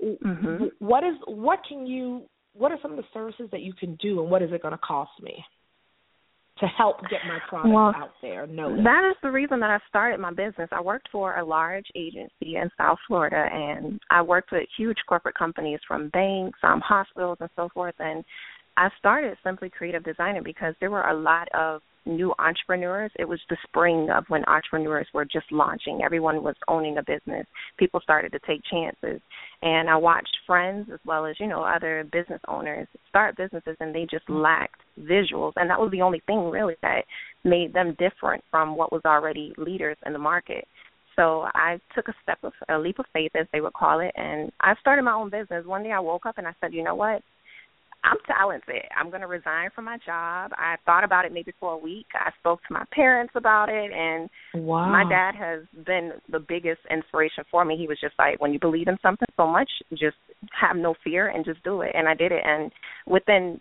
Mm-hmm. 0.02 0.66
What 0.80 1.04
is 1.04 1.16
what 1.26 1.60
can 1.68 1.86
you 1.86 2.24
what 2.58 2.72
are 2.72 2.80
some 2.82 2.92
of 2.92 2.98
the 2.98 3.06
services 3.14 3.50
that 3.52 3.62
you 3.62 3.74
can 3.74 3.96
do, 3.96 4.22
and 4.22 4.30
what 4.30 4.42
is 4.42 4.52
it 4.52 4.62
going 4.62 4.74
to 4.74 4.80
cost 4.80 5.12
me? 5.22 5.44
to 6.60 6.66
help 6.66 7.02
get 7.10 7.20
my 7.28 7.40
product 7.48 7.74
well, 7.74 7.94
out 7.96 8.12
there. 8.22 8.48
Noticed. 8.48 8.84
That 8.84 9.10
is 9.10 9.16
the 9.22 9.32
reason 9.32 9.60
that 9.60 9.70
I 9.70 9.80
started 9.90 10.20
my 10.20 10.32
business. 10.32 10.70
I 10.72 10.82
worked 10.82 11.10
for 11.12 11.38
a 11.38 11.46
large 11.46 11.86
agency 11.96 12.56
in 12.56 12.70
South 12.78 12.98
Florida, 13.08 13.46
and 13.52 14.00
I 14.10 14.22
worked 14.22 14.52
with 14.52 14.64
huge 14.78 14.98
corporate 15.08 15.36
companies 15.36 15.80
from 15.88 16.10
banks, 16.10 16.60
um, 16.64 16.82
hospitals, 16.82 17.38
and 17.42 17.50
so 17.56 17.70
forth. 17.74 17.96
And 18.00 18.24
I 18.76 18.90
started 19.00 19.38
Simply 19.44 19.70
Creative 19.70 20.04
Designer 20.04 20.42
because 20.42 20.74
there 20.80 20.92
were 20.92 21.08
a 21.08 21.16
lot 21.16 21.48
of 21.54 21.82
new 22.08 22.34
entrepreneurs. 22.40 23.12
It 23.20 23.28
was 23.28 23.40
the 23.50 23.58
spring 23.68 24.10
of 24.10 24.26
when 24.30 24.44
entrepreneurs 24.46 25.08
were 25.14 25.26
just 25.26 25.52
launching. 25.52 26.02
Everyone 26.04 26.44
was 26.44 26.56
owning 26.68 26.98
a 26.98 27.04
business. 27.04 27.46
People 27.78 28.00
started 28.02 28.32
to 28.32 28.40
take 28.48 28.62
chances. 28.72 29.22
And 29.62 29.90
I 29.90 29.96
watched 29.98 30.36
friends 30.46 30.90
as 30.94 31.00
well 31.06 31.26
as, 31.26 31.36
you 31.40 31.48
know, 31.48 31.64
other 31.64 32.08
business 32.12 32.42
owners 32.48 32.88
start 33.10 33.38
businesses 33.38 33.76
and 33.80 33.94
they 33.94 34.08
just 34.10 34.28
mm-hmm. 34.28 34.42
lacked 34.42 34.82
visuals. 35.00 35.54
And 35.56 35.70
that 35.70 35.80
was 35.80 35.92
the 35.92 36.02
only 36.02 36.22
thing 36.26 36.50
really 36.50 36.76
that 36.82 37.04
made 37.44 37.74
them 37.74 37.96
different 38.00 38.44
from 38.50 38.76
what 38.76 38.92
was 38.92 39.02
already 39.06 39.54
leaders 39.58 39.98
in 40.06 40.14
the 40.14 40.20
market. 40.20 40.66
So 41.16 41.48
I 41.56 41.80
took 41.96 42.08
a 42.10 42.14
step 42.22 42.38
of 42.44 42.54
a 42.70 42.78
leap 42.78 43.00
of 43.00 43.06
faith, 43.12 43.32
as 43.34 43.48
they 43.52 43.60
would 43.60 43.74
call 43.74 44.02
it, 44.02 44.12
and 44.16 44.52
I 44.62 44.76
started 44.80 45.02
my 45.02 45.14
own 45.14 45.32
business. 45.32 45.66
One 45.66 45.82
day 45.82 45.92
I 45.92 46.00
woke 46.00 46.28
up 46.28 46.38
and 46.38 46.46
I 46.46 46.54
said, 46.62 46.74
you 46.74 46.84
know 46.84 46.94
what? 46.94 47.24
I'm 48.10 48.18
talented. 48.26 48.84
I'm 48.98 49.10
going 49.10 49.22
to 49.22 49.28
resign 49.28 49.70
from 49.76 49.86
my 49.86 49.98
job. 50.06 50.52
I 50.56 50.76
thought 50.86 51.04
about 51.04 51.26
it 51.26 51.34
maybe 51.34 51.54
for 51.60 51.74
a 51.74 51.78
week. 51.78 52.06
I 52.14 52.32
spoke 52.40 52.60
to 52.68 52.74
my 52.74 52.84
parents 52.92 53.34
about 53.36 53.70
it, 53.70 53.92
and 53.92 54.30
wow. 54.66 54.90
my 54.90 55.04
dad 55.10 55.36
has 55.36 55.64
been 55.86 56.14
the 56.32 56.40
biggest 56.40 56.80
inspiration 56.90 57.44
for 57.52 57.66
me. 57.66 57.76
He 57.78 57.88
was 57.88 58.00
just 58.02 58.16
like, 58.18 58.40
when 58.42 58.54
you 58.54 58.60
believe 58.60 58.88
in 58.88 58.98
something 59.02 59.28
so 59.36 59.48
much, 59.48 59.70
just 59.92 60.16
have 60.60 60.78
no 60.78 60.96
fear 61.04 61.28
and 61.28 61.44
just 61.44 61.64
do 61.64 61.82
it. 61.82 61.92
And 61.94 62.08
I 62.08 62.14
did 62.14 62.32
it. 62.32 62.42
And 62.46 62.72
within 63.06 63.60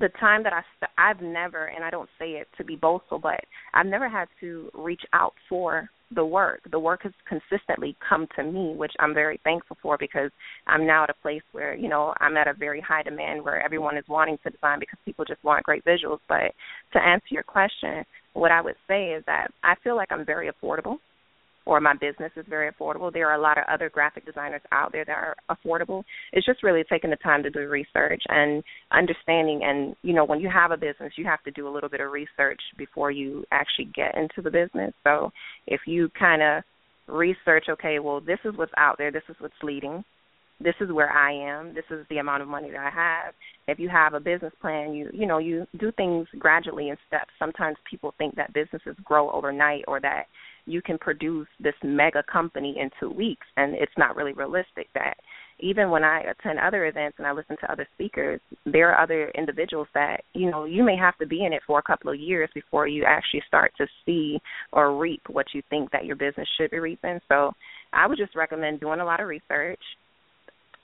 the 0.00 0.08
time 0.20 0.42
that 0.42 0.52
I 0.52 0.62
st- 0.76 0.90
I've 0.98 1.22
never, 1.22 1.66
and 1.66 1.84
I 1.84 1.90
don't 1.90 2.10
say 2.18 2.32
it 2.32 2.48
to 2.58 2.64
be 2.64 2.76
boastful, 2.76 3.18
but 3.18 3.40
I've 3.74 3.86
never 3.86 4.08
had 4.08 4.28
to 4.40 4.70
reach 4.74 5.02
out 5.12 5.34
for 5.48 5.88
the 6.14 6.24
work. 6.24 6.60
The 6.70 6.78
work 6.78 7.02
has 7.02 7.12
consistently 7.28 7.96
come 8.06 8.26
to 8.36 8.42
me, 8.42 8.74
which 8.74 8.92
I'm 8.98 9.14
very 9.14 9.40
thankful 9.44 9.76
for 9.82 9.96
because 9.98 10.30
I'm 10.66 10.86
now 10.86 11.04
at 11.04 11.10
a 11.10 11.14
place 11.14 11.42
where, 11.52 11.74
you 11.74 11.88
know, 11.88 12.14
I'm 12.20 12.36
at 12.36 12.48
a 12.48 12.54
very 12.54 12.80
high 12.80 13.02
demand 13.02 13.44
where 13.44 13.62
everyone 13.62 13.96
is 13.96 14.04
wanting 14.08 14.38
to 14.44 14.50
design 14.50 14.80
because 14.80 14.98
people 15.04 15.24
just 15.24 15.42
want 15.44 15.64
great 15.64 15.84
visuals. 15.84 16.20
But 16.28 16.52
to 16.92 16.98
answer 16.98 17.26
your 17.30 17.42
question, 17.42 18.04
what 18.32 18.52
I 18.52 18.60
would 18.60 18.76
say 18.86 19.08
is 19.10 19.24
that 19.26 19.48
I 19.62 19.74
feel 19.84 19.96
like 19.96 20.10
I'm 20.10 20.24
very 20.24 20.50
affordable 20.50 20.96
or 21.68 21.82
my 21.82 21.92
business 21.92 22.32
is 22.34 22.46
very 22.48 22.72
affordable. 22.72 23.12
There 23.12 23.28
are 23.28 23.34
a 23.34 23.40
lot 23.40 23.58
of 23.58 23.64
other 23.70 23.90
graphic 23.90 24.24
designers 24.24 24.62
out 24.72 24.90
there 24.90 25.04
that 25.04 25.12
are 25.12 25.36
affordable. 25.50 26.02
It's 26.32 26.46
just 26.46 26.62
really 26.62 26.82
taking 26.90 27.10
the 27.10 27.16
time 27.16 27.42
to 27.42 27.50
do 27.50 27.68
research 27.68 28.22
and 28.26 28.64
understanding 28.90 29.60
and 29.62 29.94
you 30.00 30.14
know, 30.14 30.24
when 30.24 30.40
you 30.40 30.48
have 30.48 30.70
a 30.70 30.78
business 30.78 31.12
you 31.16 31.26
have 31.26 31.42
to 31.42 31.50
do 31.50 31.68
a 31.68 31.70
little 31.70 31.90
bit 31.90 32.00
of 32.00 32.10
research 32.10 32.60
before 32.78 33.10
you 33.10 33.44
actually 33.52 33.90
get 33.94 34.16
into 34.16 34.40
the 34.42 34.50
business. 34.50 34.94
So 35.04 35.30
if 35.66 35.82
you 35.86 36.08
kind 36.18 36.40
of 36.40 36.64
research, 37.06 37.66
okay, 37.68 37.98
well 37.98 38.22
this 38.22 38.38
is 38.46 38.56
what's 38.56 38.72
out 38.78 38.96
there, 38.96 39.12
this 39.12 39.24
is 39.28 39.36
what's 39.38 39.52
leading, 39.62 40.02
this 40.60 40.74
is 40.80 40.90
where 40.90 41.10
I 41.10 41.32
am, 41.32 41.74
this 41.74 41.84
is 41.90 42.06
the 42.08 42.16
amount 42.16 42.42
of 42.42 42.48
money 42.48 42.70
that 42.70 42.80
I 42.80 42.90
have. 42.90 43.34
If 43.66 43.78
you 43.78 43.90
have 43.90 44.14
a 44.14 44.20
business 44.20 44.54
plan, 44.62 44.94
you 44.94 45.10
you 45.12 45.26
know, 45.26 45.36
you 45.36 45.66
do 45.78 45.92
things 45.92 46.28
gradually 46.38 46.88
in 46.88 46.96
steps. 47.06 47.30
Sometimes 47.38 47.76
people 47.90 48.14
think 48.16 48.36
that 48.36 48.54
businesses 48.54 48.96
grow 49.04 49.30
overnight 49.32 49.84
or 49.86 50.00
that 50.00 50.24
you 50.68 50.82
can 50.82 50.98
produce 50.98 51.48
this 51.60 51.74
mega 51.82 52.22
company 52.30 52.76
in 52.78 52.90
two 53.00 53.10
weeks 53.10 53.46
and 53.56 53.74
it's 53.74 53.92
not 53.96 54.16
really 54.16 54.32
realistic 54.32 54.88
that 54.94 55.14
even 55.60 55.90
when 55.90 56.04
I 56.04 56.20
attend 56.20 56.58
other 56.60 56.86
events 56.86 57.16
and 57.18 57.26
I 57.26 57.32
listen 57.32 57.56
to 57.60 57.72
other 57.72 57.86
speakers, 57.94 58.40
there 58.64 58.92
are 58.92 59.02
other 59.02 59.30
individuals 59.36 59.88
that, 59.94 60.22
you 60.32 60.50
know, 60.50 60.64
you 60.64 60.84
may 60.84 60.96
have 60.96 61.18
to 61.18 61.26
be 61.26 61.44
in 61.44 61.52
it 61.52 61.62
for 61.66 61.78
a 61.78 61.82
couple 61.82 62.12
of 62.12 62.20
years 62.20 62.48
before 62.54 62.86
you 62.86 63.04
actually 63.04 63.42
start 63.48 63.72
to 63.78 63.86
see 64.06 64.38
or 64.72 64.96
reap 64.96 65.22
what 65.28 65.46
you 65.54 65.62
think 65.68 65.90
that 65.90 66.04
your 66.04 66.16
business 66.16 66.48
should 66.56 66.70
be 66.70 66.78
reaping. 66.78 67.18
So 67.28 67.52
I 67.92 68.06
would 68.06 68.18
just 68.18 68.36
recommend 68.36 68.80
doing 68.80 69.00
a 69.00 69.04
lot 69.04 69.20
of 69.20 69.26
research. 69.26 69.80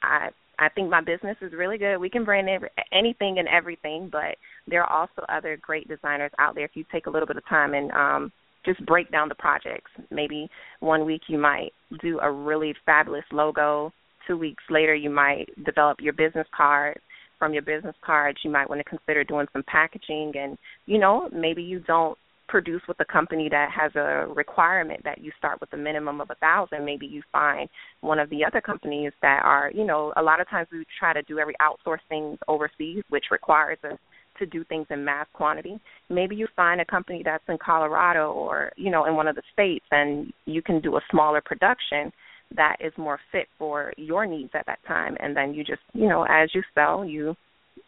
I 0.03 0.31
I 0.57 0.69
think 0.69 0.89
my 0.89 1.01
business 1.01 1.37
is 1.41 1.53
really 1.53 1.79
good. 1.79 1.99
We 1.99 2.09
can 2.09 2.25
brand 2.25 2.49
every, 2.49 2.69
anything 2.93 3.41
and 3.41 3.49
everything, 3.49 4.09
but 4.11 4.37
there 4.69 4.85
are 4.85 5.01
also 5.01 5.27
other 5.29 5.59
great 5.61 5.89
designers 5.89 6.31
out 6.39 6.55
there 6.55 6.65
if 6.65 6.71
you 6.75 6.85
take 6.93 7.07
a 7.07 7.11
little 7.11 7.27
bit 7.27 7.37
of 7.37 7.47
time 7.49 7.75
and 7.75 7.91
um 7.93 8.33
just 8.65 8.85
break 8.87 9.11
down 9.11 9.29
the 9.29 9.35
projects. 9.35 9.91
Maybe 10.11 10.49
one 10.81 11.05
week 11.05 11.23
you 11.29 11.39
might 11.39 11.73
do 12.01 12.19
a 12.21 12.31
really 12.31 12.75
fabulous 12.85 13.25
logo. 13.33 13.93
Two 14.27 14.39
weeks 14.39 14.63
later, 14.71 14.95
you 14.95 15.11
might 15.11 15.47
develop 15.65 16.01
your 16.01 16.13
business 16.13 16.47
card. 16.57 16.99
From 17.39 17.53
your 17.53 17.63
business 17.63 17.97
cards, 18.05 18.39
you 18.43 18.51
might 18.51 18.69
want 18.69 18.81
to 18.81 18.85
consider 18.85 19.25
doing 19.25 19.47
some 19.53 19.65
packaging. 19.67 20.33
And, 20.37 20.57
you 20.87 20.99
know, 20.99 21.29
maybe 21.33 21.63
you 21.63 21.81
don't 21.81 22.17
produce 22.49 22.83
with 22.87 22.99
a 23.01 23.05
company 23.05 23.49
that 23.51 23.71
has 23.71 23.91
a 23.97 24.27
requirement 24.35 25.01
that 25.05 25.19
you 25.19 25.33
start 25.39 25.61
with 25.61 25.73
a 25.73 25.77
minimum 25.77 26.21
of 26.21 26.31
a 26.31 26.35
thousand 26.37 26.85
maybe 26.85 27.07
you 27.07 27.23
find 27.33 27.69
one 28.03 28.19
of 28.19 28.29
the 28.29 28.45
other 28.45 28.61
companies 28.61 29.13
that 29.23 29.41
are 29.43 29.71
you 29.75 29.85
know 29.85 30.13
a 30.17 30.23
lot 30.23 30.41
of 30.41 30.49
times 30.51 30.69
we 30.71 30.85
try 30.99 31.13
to 31.13 31.23
do 31.23 31.39
every 31.39 31.55
outsource 31.63 32.01
things 32.09 32.39
overseas 32.47 33.03
which 33.09 33.25
requires 33.31 33.79
a 33.85 33.99
to 34.39 34.47
do 34.47 34.65
things 34.65 34.87
in 34.91 35.05
mass 35.05 35.27
quantity. 35.33 35.81
Maybe 36.11 36.37
you 36.37 36.47
find 36.55 36.81
a 36.81 36.85
company 36.85 37.23
that's 37.25 37.45
in 37.49 37.59
Colorado 37.65 38.33
or, 38.33 38.73
you 38.77 38.91
know, 38.91 39.07
in 39.07 39.15
one 39.15 39.29
of 39.29 39.37
the 39.37 39.43
states 39.53 39.85
and 39.91 40.33
you 40.47 40.63
can 40.63 40.81
do 40.81 40.97
a 40.97 41.01
smaller 41.11 41.43
production 41.45 42.13
that 42.57 42.77
is 42.81 42.93
more 42.97 43.19
fit 43.33 43.47
for 43.59 43.93
your 43.97 44.27
needs 44.27 44.51
at 44.55 44.67
that 44.67 44.79
time 44.87 45.17
and 45.21 45.37
then 45.37 45.55
you 45.55 45.65
just, 45.65 45.83
you 45.93 46.09
know, 46.09 46.25
as 46.29 46.51
you 46.55 46.63
sell, 46.75 47.05
you 47.05 47.35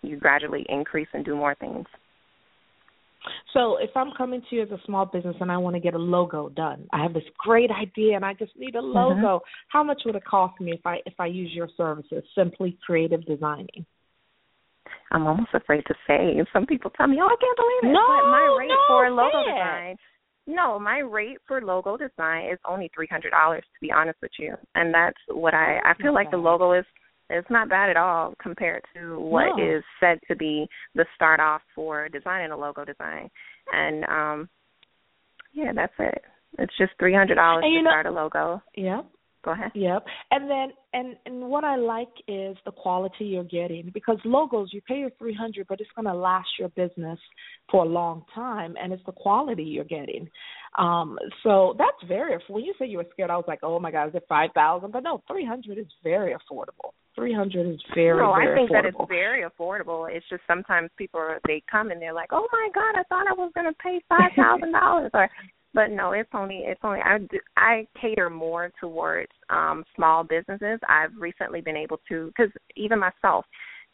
you 0.02 0.16
gradually 0.16 0.64
increase 0.68 1.08
and 1.12 1.24
do 1.24 1.34
more 1.34 1.54
things. 1.54 1.86
So 3.54 3.76
if 3.78 3.90
I'm 3.96 4.12
coming 4.16 4.42
to 4.48 4.56
you 4.56 4.62
as 4.62 4.70
a 4.70 4.78
small 4.86 5.06
business 5.06 5.36
and 5.40 5.50
I 5.50 5.56
want 5.56 5.74
to 5.74 5.80
get 5.80 5.94
a 5.94 5.98
logo 5.98 6.48
done, 6.50 6.86
I 6.92 7.02
have 7.02 7.12
this 7.12 7.24
great 7.38 7.70
idea 7.70 8.14
and 8.14 8.24
I 8.24 8.34
just 8.34 8.52
need 8.56 8.74
a 8.74 8.78
mm-hmm. 8.78 8.96
logo. 8.96 9.38
Mm-hmm. 9.38 9.68
How 9.68 9.82
much 9.82 10.02
would 10.04 10.14
it 10.14 10.24
cost 10.24 10.60
me 10.60 10.72
if 10.72 10.86
I 10.86 10.98
if 11.06 11.14
I 11.18 11.26
use 11.26 11.50
your 11.52 11.68
services? 11.76 12.22
Simply 12.34 12.78
creative 12.84 13.24
designing. 13.26 13.84
I'm 15.12 15.26
almost 15.26 15.54
afraid 15.54 15.84
to 15.86 15.94
say. 16.06 16.36
Some 16.52 16.66
people 16.66 16.90
tell 16.90 17.06
me, 17.06 17.18
"Oh, 17.20 17.26
I 17.26 17.36
can't 17.40 17.56
believe 17.56 17.90
it." 17.90 17.94
No, 17.94 18.06
but 18.06 18.30
my 18.30 18.56
rate 18.58 18.68
no, 18.68 18.82
for 18.88 19.10
logo 19.10 19.44
design. 19.44 19.96
No, 20.48 20.78
my 20.78 20.98
rate 20.98 21.38
for 21.48 21.60
logo 21.60 21.96
design 21.96 22.50
is 22.50 22.58
only 22.68 22.90
three 22.94 23.08
hundred 23.10 23.30
dollars. 23.30 23.62
To 23.62 23.80
be 23.80 23.92
honest 23.92 24.18
with 24.22 24.32
you, 24.38 24.54
and 24.74 24.94
that's 24.94 25.18
what 25.28 25.54
I 25.54 25.78
I 25.84 25.94
feel 26.00 26.14
like 26.14 26.30
the 26.30 26.36
logo 26.36 26.72
is. 26.72 26.84
It's 27.28 27.50
not 27.50 27.68
bad 27.68 27.90
at 27.90 27.96
all 27.96 28.34
compared 28.40 28.82
to 28.94 29.18
what 29.18 29.56
no. 29.56 29.76
is 29.76 29.82
said 29.98 30.20
to 30.28 30.36
be 30.36 30.68
the 30.94 31.04
start 31.16 31.40
off 31.40 31.60
for 31.74 32.08
designing 32.08 32.52
a 32.52 32.56
logo 32.56 32.84
design, 32.84 33.28
and 33.72 34.04
um, 34.04 34.48
yeah, 35.52 35.72
that's 35.74 35.92
it. 35.98 36.22
It's 36.58 36.78
just 36.78 36.92
three 37.00 37.14
hundred 37.14 37.34
dollars 37.34 37.64
to 37.64 37.82
know, 37.82 37.90
start 37.90 38.06
a 38.06 38.10
logo. 38.12 38.62
Yeah, 38.76 39.02
Go 39.46 39.52
ahead. 39.52 39.70
Yep. 39.74 40.04
And 40.32 40.50
then 40.50 40.72
and 40.92 41.16
and 41.24 41.48
what 41.48 41.62
I 41.62 41.76
like 41.76 42.10
is 42.26 42.56
the 42.64 42.72
quality 42.72 43.26
you're 43.26 43.44
getting 43.44 43.92
because 43.94 44.18
logos 44.24 44.70
you 44.72 44.80
pay 44.82 44.98
your 44.98 45.10
300 45.20 45.68
but 45.68 45.80
it's 45.80 45.88
going 45.94 46.06
to 46.06 46.14
last 46.14 46.48
your 46.58 46.68
business 46.70 47.18
for 47.70 47.84
a 47.84 47.88
long 47.88 48.24
time 48.34 48.74
and 48.82 48.92
it's 48.92 49.04
the 49.06 49.12
quality 49.12 49.62
you're 49.62 49.84
getting. 49.84 50.28
Um 50.76 51.16
so 51.44 51.76
that's 51.78 52.08
very 52.08 52.36
when 52.48 52.64
you 52.64 52.74
say 52.76 52.86
you 52.86 52.98
were 52.98 53.06
scared 53.12 53.30
I 53.30 53.36
was 53.36 53.44
like, 53.46 53.60
"Oh 53.62 53.78
my 53.78 53.92
god, 53.92 54.08
is 54.08 54.16
it 54.16 54.24
5,000?" 54.28 54.90
But 54.90 55.04
no, 55.04 55.22
300 55.28 55.78
is 55.78 55.86
very 56.02 56.34
affordable. 56.34 56.90
300 57.14 57.68
is 57.68 57.80
very 57.94 58.18
No, 58.18 58.34
very 58.34 58.52
I 58.52 58.54
think 58.56 58.70
affordable. 58.70 58.72
that 58.72 58.84
it's 58.84 59.08
very 59.08 59.44
affordable. 59.48 60.10
It's 60.10 60.28
just 60.28 60.42
sometimes 60.48 60.90
people 60.98 61.20
they 61.46 61.62
come 61.70 61.92
and 61.92 62.02
they're 62.02 62.12
like, 62.12 62.30
"Oh 62.32 62.48
my 62.52 62.68
god, 62.74 62.98
I 62.98 63.04
thought 63.04 63.28
I 63.28 63.32
was 63.32 63.52
going 63.54 63.72
to 63.72 63.78
pay 63.80 64.00
$5,000." 64.10 65.10
or 65.14 65.30
but 65.76 65.90
no, 65.90 66.12
it's 66.12 66.30
only 66.34 66.62
it's 66.64 66.80
only 66.82 67.00
I 67.00 67.18
do, 67.18 67.38
I 67.56 67.86
cater 68.00 68.30
more 68.30 68.72
towards 68.80 69.30
um 69.50 69.84
small 69.94 70.24
businesses. 70.24 70.80
I've 70.88 71.14
recently 71.16 71.60
been 71.60 71.76
able 71.76 72.00
to 72.08 72.32
cuz 72.36 72.50
even 72.74 72.98
myself 72.98 73.44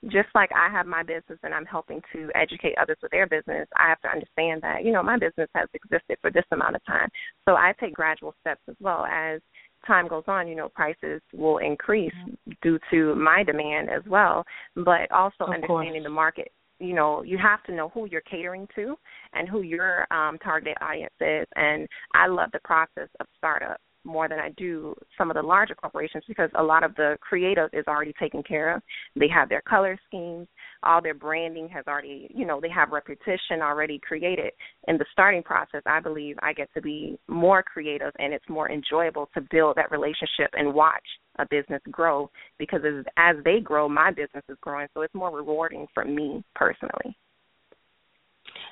just 0.06 0.28
like 0.34 0.50
I 0.52 0.68
have 0.70 0.86
my 0.86 1.02
business 1.02 1.38
and 1.42 1.54
I'm 1.54 1.66
helping 1.66 2.00
to 2.12 2.30
educate 2.34 2.74
others 2.80 2.98
with 3.02 3.12
their 3.12 3.26
business, 3.26 3.68
I 3.78 3.88
have 3.88 4.00
to 4.00 4.08
understand 4.08 4.60
that, 4.62 4.84
you 4.84 4.90
know, 4.90 5.02
my 5.02 5.16
business 5.16 5.48
has 5.54 5.68
existed 5.74 6.18
for 6.20 6.30
this 6.30 6.44
amount 6.50 6.74
of 6.74 6.84
time. 6.84 7.08
So 7.48 7.54
I 7.54 7.72
take 7.78 7.94
gradual 7.94 8.34
steps 8.40 8.62
as 8.68 8.74
well 8.80 9.04
as 9.06 9.40
time 9.86 10.08
goes 10.08 10.24
on, 10.26 10.48
you 10.48 10.56
know, 10.56 10.68
prices 10.68 11.20
will 11.32 11.58
increase 11.58 12.12
mm-hmm. 12.14 12.52
due 12.62 12.80
to 12.90 13.14
my 13.14 13.44
demand 13.44 13.90
as 13.90 14.02
well, 14.06 14.44
but 14.74 15.10
also 15.12 15.44
of 15.44 15.50
understanding 15.50 15.92
course. 15.92 16.04
the 16.04 16.10
market 16.10 16.52
you 16.82 16.94
know 16.94 17.22
you 17.22 17.38
have 17.38 17.62
to 17.64 17.72
know 17.72 17.88
who 17.90 18.06
you're 18.06 18.20
catering 18.22 18.66
to 18.74 18.96
and 19.32 19.48
who 19.48 19.62
your 19.62 20.06
um 20.12 20.38
target 20.38 20.76
audience 20.80 21.14
is 21.20 21.46
and 21.56 21.86
i 22.14 22.26
love 22.26 22.50
the 22.52 22.60
process 22.64 23.08
of 23.20 23.26
startup 23.36 23.78
more 24.04 24.28
than 24.28 24.38
I 24.38 24.50
do 24.56 24.94
some 25.16 25.30
of 25.30 25.36
the 25.36 25.42
larger 25.42 25.74
corporations 25.74 26.24
because 26.26 26.50
a 26.56 26.62
lot 26.62 26.82
of 26.82 26.94
the 26.96 27.16
creative 27.20 27.70
is 27.72 27.86
already 27.86 28.12
taken 28.18 28.42
care 28.42 28.74
of. 28.74 28.82
They 29.16 29.28
have 29.28 29.48
their 29.48 29.62
color 29.62 29.98
schemes, 30.06 30.48
all 30.82 31.00
their 31.00 31.14
branding 31.14 31.68
has 31.68 31.84
already, 31.86 32.28
you 32.34 32.44
know, 32.44 32.60
they 32.60 32.70
have 32.70 32.90
repetition 32.90 33.60
already 33.62 34.00
created. 34.00 34.52
In 34.88 34.98
the 34.98 35.06
starting 35.12 35.42
process, 35.42 35.82
I 35.86 36.00
believe 36.00 36.36
I 36.42 36.52
get 36.52 36.68
to 36.74 36.80
be 36.80 37.18
more 37.28 37.62
creative 37.62 38.12
and 38.18 38.32
it's 38.32 38.48
more 38.48 38.70
enjoyable 38.70 39.28
to 39.34 39.40
build 39.50 39.76
that 39.76 39.90
relationship 39.90 40.50
and 40.54 40.74
watch 40.74 41.06
a 41.38 41.46
business 41.48 41.80
grow 41.90 42.30
because 42.58 42.80
as, 42.86 43.04
as 43.16 43.36
they 43.44 43.60
grow, 43.60 43.88
my 43.88 44.10
business 44.10 44.44
is 44.48 44.56
growing. 44.60 44.88
So 44.94 45.02
it's 45.02 45.14
more 45.14 45.34
rewarding 45.34 45.86
for 45.94 46.04
me 46.04 46.44
personally. 46.54 47.16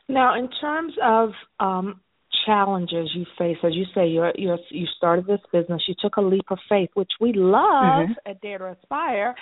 Now, 0.08 0.38
in 0.38 0.48
terms 0.60 0.92
of 1.02 1.30
um, 1.60 2.00
challenges 2.46 3.10
you 3.14 3.24
face 3.38 3.56
as 3.64 3.74
you 3.74 3.84
say 3.94 4.06
you're 4.06 4.32
you 4.36 4.86
started 4.96 5.26
this 5.26 5.40
business 5.52 5.82
you 5.86 5.94
took 6.00 6.16
a 6.16 6.20
leap 6.20 6.44
of 6.50 6.58
faith 6.68 6.88
which 6.94 7.10
we 7.20 7.32
love 7.34 8.06
mm-hmm. 8.06 8.12
at 8.30 8.40
dare 8.40 8.58
to 8.58 8.76
aspire 8.80 9.34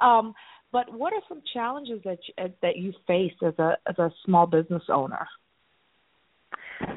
um 0.00 0.34
but 0.72 0.92
what 0.92 1.12
are 1.12 1.22
some 1.28 1.42
challenges 1.52 2.00
that 2.04 2.18
you, 2.26 2.52
that 2.62 2.76
you 2.76 2.92
face 3.06 3.32
as 3.46 3.54
a 3.58 3.76
as 3.88 3.98
a 3.98 4.10
small 4.24 4.46
business 4.46 4.82
owner 4.88 5.26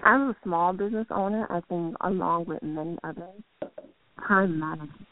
i'm 0.03 0.29
a 0.29 0.35
small 0.43 0.73
business 0.73 1.07
owner 1.11 1.47
i 1.49 1.61
think 1.69 1.95
along 2.01 2.45
with 2.45 2.61
many 2.61 2.97
others 3.03 3.71
time 4.27 4.59
management 4.59 5.07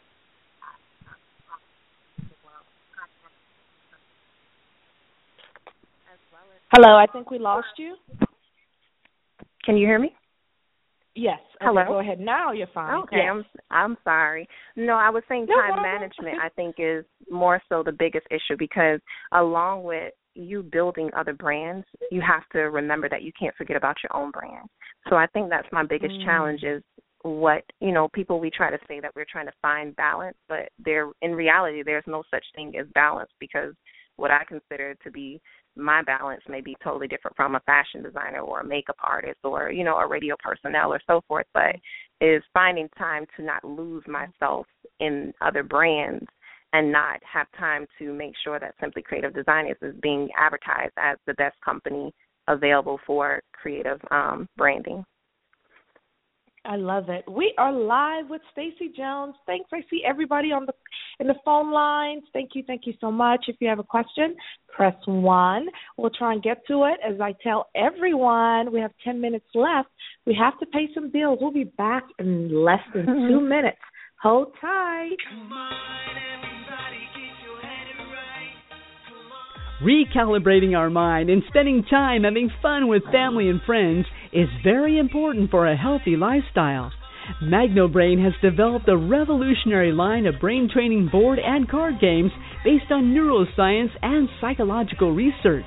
Hello, 6.76 6.98
I 6.98 7.06
think 7.06 7.30
we 7.30 7.38
lost 7.38 7.68
you. 7.78 7.96
Can 9.64 9.78
you 9.78 9.86
hear 9.86 10.00
me? 10.00 10.12
Yes. 11.16 11.38
Okay, 11.62 11.66
Hello. 11.68 11.84
Go 11.88 12.00
ahead. 12.00 12.20
Now 12.20 12.52
you're 12.52 12.66
fine. 12.74 13.04
Okay, 13.04 13.18
yes. 13.18 13.30
I'm 13.30 13.46
I'm 13.70 13.98
sorry. 14.04 14.48
No, 14.76 14.94
I 14.94 15.12
was 15.12 15.22
saying 15.30 15.46
No, 15.48 15.56
time 15.56 15.70
no, 15.70 15.76
no. 15.76 15.82
management. 15.84 16.40
I 16.42 16.50
think 16.50 16.76
is 16.80 17.06
more 17.30 17.62
so 17.70 17.84
the 17.84 17.92
biggest 17.92 18.26
issue 18.32 18.58
because 18.58 19.00
along 19.34 19.84
with 19.84 20.14
you 20.34 20.64
building 20.64 21.12
other 21.16 21.34
brands, 21.34 21.86
you 22.10 22.22
have 22.22 22.42
to 22.54 22.62
remember 22.62 23.08
that 23.08 23.22
you 23.22 23.32
can't 23.40 23.56
forget 23.56 23.78
about 23.78 23.98
your 24.02 24.20
own 24.20 24.32
brand. 24.32 24.68
So 25.10 25.16
I 25.16 25.28
think 25.28 25.52
that's 25.52 25.68
my 25.72 25.86
biggest 25.86 26.16
mm. 26.16 26.26
challenge 26.26 26.64
is 26.64 26.82
what 27.22 27.64
you 27.82 27.92
know 27.92 28.10
people 28.10 28.40
we 28.40 28.50
try 28.50 28.72
to 28.72 28.80
say 28.88 29.00
that 29.00 29.12
we're 29.16 29.26
trying 29.32 29.46
to 29.46 29.54
find 29.62 29.96
balance 29.96 30.36
but 30.50 30.68
there 30.84 31.10
in 31.22 31.32
reality 31.32 31.82
there's 31.82 32.04
no 32.06 32.22
such 32.30 32.44
thing 32.54 32.74
as 32.78 32.86
balance 32.94 33.30
because 33.40 33.74
what 34.18 34.32
i 34.32 34.44
consider 34.48 34.96
to 35.04 35.12
be 35.12 35.42
my 35.76 36.04
balance 36.04 36.42
may 36.48 36.62
be 36.62 36.76
totally 36.84 37.08
different 37.08 37.36
from 37.36 37.56
a 37.56 37.60
fashion 37.62 38.04
designer 38.04 38.40
or 38.40 38.60
a 38.60 38.66
makeup 38.66 38.98
artist 39.04 39.40
or 39.44 39.72
you 39.72 39.84
know 39.84 39.98
a 39.98 40.08
radio 40.08 40.36
personnel 40.44 40.94
or 40.94 41.02
so 41.08 41.22
forth 41.28 41.48
but 41.54 41.76
is 42.22 42.44
finding 42.54 42.88
time 42.98 43.26
to 43.36 43.44
not 43.44 43.64
lose 43.64 44.04
myself 44.08 44.66
in 45.00 45.34
other 45.42 45.64
brands 45.64 46.26
and 46.74 46.92
not 46.92 47.20
have 47.32 47.48
time 47.58 47.86
to 48.00 48.14
make 48.14 48.34
sure 48.44 48.60
that 48.60 48.76
simply 48.80 49.02
creative 49.02 49.34
designers 49.34 49.78
is 49.82 49.96
being 50.02 50.30
advertised 50.38 50.94
as 50.98 51.18
the 51.26 51.34
best 51.36 51.56
company 51.64 52.14
available 52.48 53.00
for 53.06 53.42
creative 53.54 54.00
um 54.12 54.48
branding 54.58 55.04
I 56.66 56.78
love 56.78 57.10
it. 57.10 57.26
We 57.30 57.54
are 57.58 57.74
live 57.74 58.30
with 58.30 58.42
Stacye 58.56 58.96
Jones. 58.96 59.36
Thanks. 59.46 59.70
I 59.74 59.82
see 59.90 60.02
everybody 60.08 60.54
on 60.54 60.66
the 60.66 60.74
in 61.20 61.28
the 61.28 61.36
phone 61.44 61.72
lines. 61.72 62.24
Thank 62.32 62.52
you, 62.54 62.64
thank 62.66 62.84
you 62.86 62.94
so 63.02 63.12
much. 63.12 63.46
If 63.48 63.58
you 63.60 63.68
have 63.68 63.80
a 63.80 63.84
question, 63.84 64.36
press 64.74 64.96
one. 65.06 65.68
We'll 65.98 66.10
try 66.10 66.34
and 66.34 66.42
get 66.42 66.66
to 66.68 66.86
it. 66.86 67.00
As 67.06 67.20
I 67.20 67.36
tell 67.44 67.70
everyone, 67.76 68.72
we 68.72 68.80
have 68.80 68.92
ten 69.04 69.20
minutes 69.20 69.46
left. 69.54 69.90
We 70.26 70.34
have 70.40 70.58
to 70.60 70.66
pay 70.68 70.88
some 70.94 71.12
bills. 71.12 71.40
We'll 71.42 71.52
be 71.52 71.66
back 71.66 72.04
in 72.18 72.64
less 72.64 72.80
than 72.94 73.06
two 73.30 73.42
minutes. 73.42 73.78
Hold 74.22 74.54
tight. 74.62 75.18
Recalibrating 79.84 80.78
our 80.78 80.90
mind 80.90 81.30
and 81.30 81.44
spending 81.50 81.84
time 81.90 82.24
having 82.24 82.50
fun 82.62 82.88
with 82.88 83.04
family 83.12 83.50
and 83.50 83.60
friends 83.66 84.06
is 84.34 84.48
very 84.64 84.98
important 84.98 85.52
for 85.52 85.68
a 85.68 85.78
healthy 85.78 86.16
lifestyle. 86.16 86.92
MagnoBrain 87.42 88.22
has 88.24 88.34
developed 88.42 88.90
a 88.90 88.98
revolutionary 88.98 89.94
line 89.94 90.26
of 90.26 90.42
brain 90.42 90.70
training 90.72 91.10
board 91.12 91.40
and 91.40 91.70
card 91.70 92.00
games 92.02 92.32
based 92.66 92.92
on 92.92 93.14
neuroscience 93.14 93.92
and 94.02 94.28
psychological 94.42 95.14
research. 95.14 95.64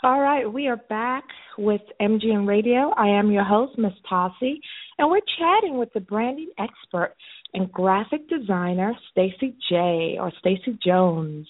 All 0.02 0.20
right, 0.20 0.52
we 0.52 0.70
are 0.70 0.78
back 0.78 1.26
with 1.60 1.82
MGN 2.02 2.48
Radio. 2.48 2.92
I 2.98 3.10
am 3.10 3.30
your 3.30 3.44
host, 3.44 3.78
Miss 3.78 3.94
Tossie, 4.12 4.60
and 4.98 5.08
we're 5.12 5.20
chatting 5.38 5.78
with 5.78 5.94
the 5.94 6.00
branding 6.00 6.50
expert 6.58 7.14
and 7.54 7.72
graphic 7.72 8.28
designer 8.28 8.96
Stacye 9.16 9.54
J 9.70 10.18
or 10.20 10.32
Stacye 10.44 10.80
Jones. 10.84 11.48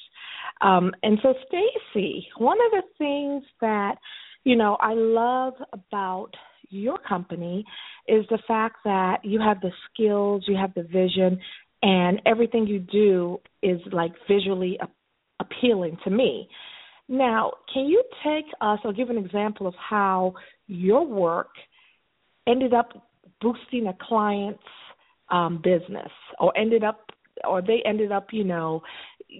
Um, 0.61 0.91
and 1.03 1.17
so, 1.23 1.33
Stacye, 1.33 2.27
one 2.37 2.57
of 2.65 2.71
the 2.71 2.83
things 2.97 3.43
that 3.61 3.95
you 4.43 4.55
know 4.55 4.77
I 4.79 4.93
love 4.93 5.53
about 5.73 6.31
your 6.69 6.97
company 6.97 7.65
is 8.07 8.25
the 8.29 8.39
fact 8.47 8.77
that 8.85 9.23
you 9.23 9.39
have 9.39 9.59
the 9.61 9.71
skills, 9.91 10.43
you 10.47 10.55
have 10.55 10.73
the 10.73 10.83
vision, 10.83 11.39
and 11.81 12.21
everything 12.25 12.67
you 12.67 12.79
do 12.79 13.39
is 13.61 13.79
like 13.91 14.11
visually 14.29 14.79
appealing 15.39 15.97
to 16.03 16.09
me. 16.09 16.47
Now, 17.07 17.51
can 17.73 17.85
you 17.85 18.03
take 18.23 18.45
us 18.61 18.79
or 18.85 18.93
give 18.93 19.09
an 19.09 19.17
example 19.17 19.67
of 19.67 19.73
how 19.75 20.33
your 20.67 21.05
work 21.05 21.49
ended 22.47 22.73
up 22.73 23.09
boosting 23.41 23.87
a 23.87 23.97
client's 24.07 24.63
um, 25.29 25.59
business 25.61 26.11
or 26.39 26.55
ended 26.57 26.83
up 26.83 27.11
or 27.43 27.61
they 27.61 27.81
ended 27.85 28.11
up, 28.11 28.27
you 28.31 28.43
know, 28.43 28.81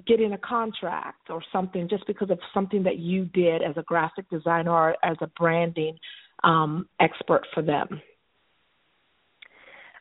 getting 0.07 0.33
a 0.33 0.37
contract 0.37 1.29
or 1.29 1.41
something 1.51 1.87
just 1.89 2.07
because 2.07 2.29
of 2.29 2.39
something 2.53 2.83
that 2.83 2.97
you 2.97 3.25
did 3.25 3.61
as 3.61 3.75
a 3.77 3.83
graphic 3.83 4.29
designer 4.29 4.71
or 4.71 4.95
as 5.03 5.17
a 5.21 5.27
branding 5.37 5.97
um, 6.43 6.87
expert 6.99 7.45
for 7.53 7.61
them? 7.61 8.01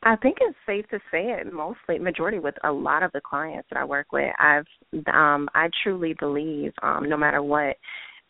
I 0.02 0.16
think 0.16 0.38
it's 0.40 0.56
safe 0.66 0.88
to 0.88 0.98
say 1.10 1.26
it 1.30 1.52
mostly 1.52 1.98
majority 1.98 2.38
with 2.38 2.54
a 2.64 2.72
lot 2.72 3.02
of 3.02 3.12
the 3.12 3.20
clients 3.20 3.68
that 3.70 3.78
I 3.78 3.84
work 3.84 4.12
with. 4.12 4.32
I've 4.38 4.66
um 5.12 5.48
I 5.54 5.68
truly 5.82 6.14
believe 6.18 6.72
um 6.82 7.08
no 7.08 7.16
matter 7.16 7.42
what, 7.42 7.76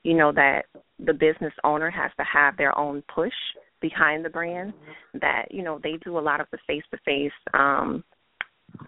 you 0.03 0.15
know, 0.15 0.33
that 0.33 0.65
the 0.99 1.13
business 1.13 1.53
owner 1.63 1.91
has 1.91 2.11
to 2.19 2.25
have 2.25 2.57
their 2.57 2.77
own 2.77 3.03
push 3.15 3.33
behind 3.81 4.25
the 4.25 4.31
brand 4.31 4.73
that, 5.15 5.47
you 5.51 5.63
know, 5.63 5.79
they 5.83 5.95
do 6.05 6.19
a 6.19 6.21
lot 6.21 6.41
of 6.41 6.49
the 6.51 6.59
face 6.67 6.83
to 6.91 6.99
face 7.05 7.33
um 7.55 8.03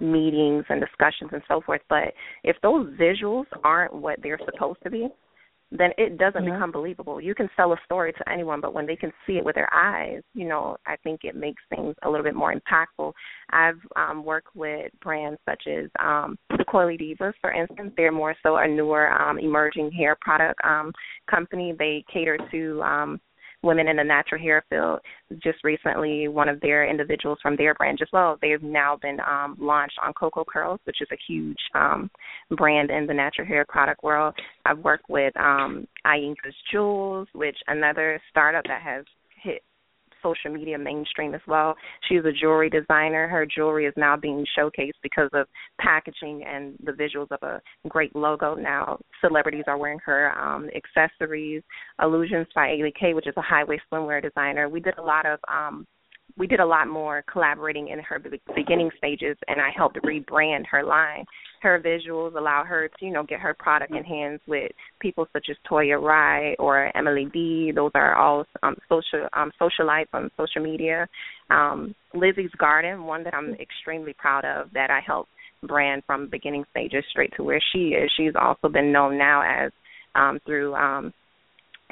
meetings 0.01 0.65
and 0.69 0.81
discussions 0.81 1.31
and 1.33 1.43
so 1.49 1.61
forth, 1.61 1.81
but 1.89 2.15
if 2.45 2.57
those 2.63 2.87
visuals 2.99 3.47
aren't 3.65 3.95
what 3.95 4.19
they're 4.23 4.41
supposed 4.45 4.79
to 4.83 4.91
be, 4.91 5.09
then 5.73 5.91
it 5.97 6.19
doesn't 6.19 6.45
yeah. 6.45 6.53
become 6.53 6.71
believable. 6.71 7.21
You 7.21 7.35
can 7.35 7.49
sell 7.57 7.73
a 7.73 7.77
story 7.85 8.13
to 8.13 8.31
anyone, 8.31 8.61
but 8.61 8.75
when 8.75 8.87
they 8.87 8.97
can 8.97 9.11
see 9.27 9.35
it 9.35 9.45
with 9.45 9.55
their 9.55 9.73
eyes, 9.73 10.21
you 10.35 10.47
know, 10.47 10.77
I 10.87 10.97
think 10.97 11.21
it 11.25 11.35
makes 11.35 11.63
things 11.71 11.95
a 12.03 12.11
little 12.11 12.25
bit 12.25 12.35
more 12.35 12.55
impactful. 12.55 13.13
I've 13.51 13.79
um, 13.97 14.25
worked 14.25 14.55
with 14.55 14.93
brands 15.01 15.41
such 15.49 15.63
as 15.67 15.89
um, 15.99 16.37
the 16.51 16.65
Coily 16.65 17.01
Divas, 17.01 17.33
for 17.41 17.53
instance. 17.53 17.93
They're 17.97 18.13
more 18.13 18.35
so 18.43 18.57
a 18.57 18.69
newer 18.69 19.11
um, 19.13 19.39
emerging 19.39 19.93
hair 19.93 20.17
product 20.21 20.61
um, 20.63 20.93
company. 21.31 21.75
They 21.79 22.05
cater 22.13 22.39
to 22.51 22.83
um, 22.83 23.21
women 23.63 23.89
in 23.89 23.97
the 23.97 24.05
natural 24.05 24.41
hair 24.41 24.65
field. 24.69 25.01
Just 25.43 25.63
recently, 25.65 26.29
one 26.29 26.49
of 26.49 26.61
their 26.61 26.89
individuals 26.89 27.39
from 27.43 27.57
their 27.57 27.75
brand 27.75 28.01
as 28.03 28.09
well, 28.13 28.39
they've 28.43 28.63
now 28.63 28.99
been 29.01 29.19
um, 29.21 29.57
launched 29.59 29.99
on 30.05 30.13
Coco 30.15 30.45
Curls, 30.45 30.81
which 30.85 31.01
is 31.01 31.09
a 31.13 31.19
huge 31.27 31.59
um, 31.75 32.11
brand 32.57 32.91
in 32.91 33.07
the 33.07 33.15
natural 33.15 33.47
hair 33.47 33.65
product 33.69 34.03
world. 34.03 34.35
I've 34.67 34.79
worked 34.79 35.09
with 35.09 35.37
um, 35.37 35.87
Ayinka's 36.07 36.55
Jewels, 36.71 37.29
which 37.35 37.57
another 37.69 38.21
startup 38.31 38.65
that 38.67 38.83
has 38.83 39.05
hit 39.43 39.63
social 40.23 40.53
media 40.53 40.79
mainstream 40.79 41.35
as 41.35 41.41
well. 41.47 41.75
She's 42.09 42.25
a 42.25 42.33
jewelry 42.33 42.71
designer. 42.71 43.29
Her 43.29 43.47
jewelry 43.47 43.87
is 43.87 43.95
now 43.97 44.17
being 44.17 44.45
showcased 44.59 45.01
because 45.03 45.31
of 45.33 45.47
packaging 45.81 46.45
and 46.45 46.75
the 46.85 46.93
visuals 46.93 47.31
of 47.31 47.43
a 47.43 47.61
great 47.89 48.15
logo. 48.15 48.55
Now 48.55 48.99
celebrities 49.21 49.65
are 49.67 49.79
wearing 49.79 50.01
her 50.05 50.37
um, 50.39 50.69
accessories. 50.75 51.63
Illusions 52.03 52.47
by 52.55 52.69
Ailey 52.69 52.93
K, 52.99 53.15
which 53.15 53.27
is 53.27 53.35
a 53.37 53.43
high 53.43 53.65
waist 53.65 53.83
swimwear 53.93 54.23
designer. 54.23 54.69
We 54.69 54.81
did 54.81 54.99
a 54.99 55.03
lot 55.03 55.27
of 55.27 55.39
um, 55.49 55.87
we 56.37 56.47
did 56.47 56.61
a 56.61 56.67
lot 56.67 56.89
more 56.89 57.25
collaborating 57.31 57.89
in 57.89 57.99
her 58.01 58.23
beginning 58.55 58.91
stages 58.97 59.37
and 59.49 59.61
I 59.61 59.71
helped 59.77 59.97
rebrand 60.03 60.67
her 60.71 60.83
line. 60.83 61.25
Her 61.61 61.81
visuals 61.85 62.35
allow 62.37 62.65
her 62.65 62.89
to, 62.89 63.05
you 63.05 63.13
know, 63.13 63.23
get 63.23 63.41
her 63.41 63.55
product 63.55 63.93
in 63.93 64.03
hands 64.03 64.41
with 64.49 64.73
people 65.01 65.27
such 65.33 65.47
as 65.51 65.57
Toya 65.71 66.01
Wright 66.01 66.57
or 66.59 66.97
Emily 66.97 67.29
B. 67.33 67.73
Those 67.75 67.93
are 67.95 68.15
all 68.17 68.45
um 68.63 68.77
social 68.89 69.29
um 69.33 69.53
socialites 69.61 70.09
on 70.13 70.31
social 70.37 70.63
media. 70.63 71.07
Um 71.51 71.95
Lizzie's 72.15 72.51
Garden, 72.59 73.05
one 73.05 73.23
that 73.25 73.35
I'm 73.35 73.55
extremely 73.55 74.15
proud 74.15 74.45
of 74.45 74.73
that 74.75 74.91
I 74.91 75.01
helped 75.07 75.31
brand 75.63 76.03
from 76.07 76.29
beginning 76.29 76.65
stages 76.73 77.05
straight 77.11 77.33
to 77.37 77.45
where 77.45 77.63
she 77.73 77.91
is. 77.91 78.11
She's 78.17 78.35
also 78.41 78.69
been 78.69 78.91
known 78.91 79.17
now 79.17 79.43
as 79.43 79.71
um 80.15 80.41
through 80.45 80.75
um 80.75 81.13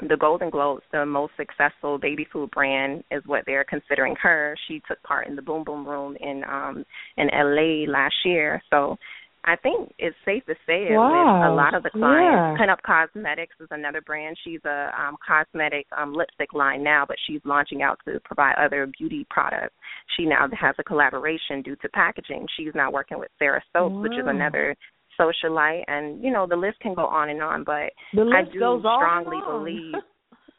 the 0.09 0.17
Golden 0.17 0.51
Globes, 0.51 0.83
the 0.93 1.05
most 1.05 1.33
successful 1.37 1.99
baby 1.99 2.27
food 2.33 2.51
brand 2.51 3.05
is 3.11 3.23
what 3.27 3.45
they're 3.47 3.65
considering 3.65 4.15
her. 4.23 4.57
She 4.69 4.81
took 4.89 5.03
part 5.03 5.27
in 5.27 5.37
the 5.37 5.43
Boom 5.43 5.65
Boom 5.65 5.87
Room 5.87 6.17
in 6.21 6.43
um 6.45 6.85
in 7.17 7.29
LA 7.33 7.91
last 7.91 8.15
year. 8.25 8.63
So 8.71 8.97
I 9.45 9.57
think 9.57 9.93
it's 9.99 10.17
safe 10.25 10.45
to 10.47 10.55
say 10.67 10.89
it 10.89 10.97
wow. 10.97 11.41
with 11.41 11.51
a 11.51 11.55
lot 11.55 11.75
of 11.75 11.83
the 11.83 11.91
clients. 11.91 12.61
Yeah. 12.61 12.67
Pinup 12.67 12.83
Cosmetics 12.83 13.55
is 13.59 13.69
another 13.71 14.03
brand. 14.03 14.37
She's 14.45 14.61
a 14.67 14.91
um, 14.99 15.17
cosmetic 15.27 15.87
um, 15.97 16.13
lipstick 16.13 16.53
line 16.53 16.85
now, 16.85 17.05
but 17.09 17.17
she's 17.27 17.41
launching 17.45 17.81
out 17.83 17.99
to 18.05 18.21
provide 18.25 18.55
other 18.57 18.87
beauty 18.99 19.27
products. 19.31 19.75
She 20.17 20.27
now 20.27 20.47
has 20.61 20.75
a 20.79 20.85
collaboration 20.85 21.63
due 21.63 21.77
to 21.77 21.89
packaging. 21.91 22.47
She's 22.57 22.75
now 22.75 22.91
working 22.91 23.19
with 23.19 23.31
Sarah 23.39 23.63
Soaps, 23.73 23.95
wow. 23.95 24.03
which 24.03 24.13
is 24.13 24.27
another 24.27 24.77
socialite, 25.21 25.85
and 25.89 26.23
you 26.23 26.33
know 26.33 26.47
the 26.47 26.57
list 26.57 26.81
can 26.81 26.95
go 26.95 27.07
on 27.07 27.29
and 27.29 27.43
on. 27.43 27.65
But 27.65 27.93
I 28.17 28.43
do 28.53 28.81
strongly 28.81 29.39
believe, 29.47 29.95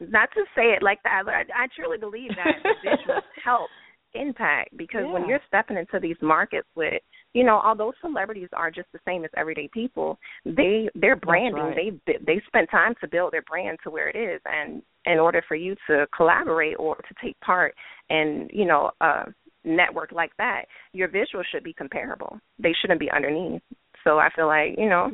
not 0.00 0.28
to 0.34 0.44
say 0.54 0.72
it 0.76 0.82
like 0.82 1.02
that, 1.02 1.22
but 1.24 1.34
I, 1.34 1.64
I 1.64 1.66
truly 1.74 1.98
believe 1.98 2.30
that 2.30 2.62
visuals 2.84 3.22
help 3.44 3.68
impact 4.14 4.76
because 4.76 5.02
yeah. 5.04 5.12
when 5.12 5.26
you're 5.26 5.40
stepping 5.46 5.76
into 5.76 5.98
these 6.00 6.16
markets 6.20 6.68
with 6.74 7.00
you 7.32 7.44
know 7.44 7.60
although 7.64 7.92
celebrities 8.00 8.48
are 8.52 8.70
just 8.70 8.88
the 8.92 8.98
same 9.06 9.24
as 9.24 9.30
everyday 9.36 9.68
people 9.72 10.18
they 10.44 10.88
their 10.94 11.16
branding 11.16 11.62
right. 11.62 12.00
they 12.06 12.18
they 12.26 12.42
spend 12.46 12.68
time 12.70 12.94
to 13.00 13.08
build 13.08 13.32
their 13.32 13.42
brand 13.42 13.78
to 13.82 13.90
where 13.90 14.08
it 14.08 14.16
is 14.16 14.40
and 14.44 14.82
in 15.06 15.18
order 15.18 15.42
for 15.48 15.54
you 15.54 15.74
to 15.86 16.06
collaborate 16.14 16.76
or 16.78 16.96
to 16.96 17.14
take 17.22 17.38
part 17.40 17.74
in 18.10 18.48
you 18.52 18.66
know 18.66 18.90
a 19.00 19.24
network 19.64 20.12
like 20.12 20.32
that 20.38 20.64
your 20.92 21.08
visuals 21.08 21.44
should 21.50 21.64
be 21.64 21.72
comparable 21.72 22.38
they 22.58 22.74
shouldn't 22.80 23.00
be 23.00 23.10
underneath 23.10 23.62
so 24.04 24.18
i 24.18 24.28
feel 24.34 24.46
like 24.46 24.74
you 24.78 24.88
know 24.88 25.10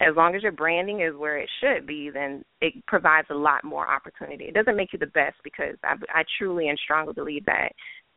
as 0.00 0.14
long 0.14 0.34
as 0.34 0.42
your 0.42 0.52
branding 0.52 1.00
is 1.00 1.14
where 1.16 1.38
it 1.38 1.48
should 1.60 1.86
be, 1.86 2.10
then 2.10 2.44
it 2.60 2.74
provides 2.86 3.28
a 3.30 3.34
lot 3.34 3.64
more 3.64 3.88
opportunity. 3.88 4.44
It 4.44 4.54
doesn't 4.54 4.76
make 4.76 4.92
you 4.92 4.98
the 4.98 5.06
best 5.06 5.36
because 5.42 5.74
I, 5.82 5.94
I 6.14 6.22
truly 6.38 6.68
and 6.68 6.78
strongly 6.84 7.14
believe 7.14 7.46
that 7.46 7.70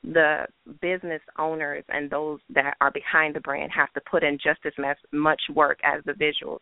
the 0.03 0.45
business 0.81 1.21
owners 1.37 1.83
and 1.89 2.09
those 2.09 2.39
that 2.53 2.75
are 2.81 2.91
behind 2.91 3.35
the 3.35 3.41
brand 3.41 3.71
have 3.73 3.91
to 3.93 4.01
put 4.09 4.23
in 4.23 4.37
just 4.43 4.59
as 4.65 4.73
much 5.11 5.41
work 5.53 5.79
as 5.83 6.03
the 6.05 6.13
visuals. 6.13 6.59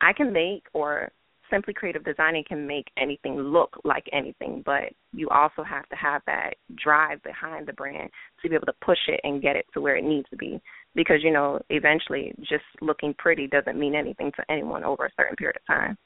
I 0.00 0.12
can 0.12 0.32
make 0.32 0.64
or 0.72 1.10
simply 1.50 1.74
creative 1.74 2.04
designing 2.04 2.44
can 2.46 2.66
make 2.66 2.86
anything 2.98 3.38
look 3.38 3.78
like 3.84 4.04
anything, 4.12 4.62
but 4.66 4.84
you 5.12 5.28
also 5.28 5.62
have 5.62 5.88
to 5.88 5.96
have 5.96 6.22
that 6.26 6.54
drive 6.82 7.22
behind 7.22 7.66
the 7.66 7.72
brand 7.72 8.10
to 8.42 8.48
be 8.48 8.54
able 8.54 8.66
to 8.66 8.74
push 8.84 8.98
it 9.08 9.20
and 9.22 9.42
get 9.42 9.56
it 9.56 9.66
to 9.72 9.80
where 9.80 9.96
it 9.96 10.04
needs 10.04 10.28
to 10.30 10.36
be. 10.36 10.60
Because 10.96 11.18
you 11.22 11.32
know, 11.32 11.60
eventually, 11.70 12.34
just 12.40 12.64
looking 12.80 13.14
pretty 13.16 13.46
doesn't 13.46 13.78
mean 13.78 13.94
anything 13.94 14.32
to 14.36 14.42
anyone 14.50 14.82
over 14.82 15.06
a 15.06 15.10
certain 15.16 15.36
period 15.36 15.56
of 15.56 15.66
time. 15.72 15.96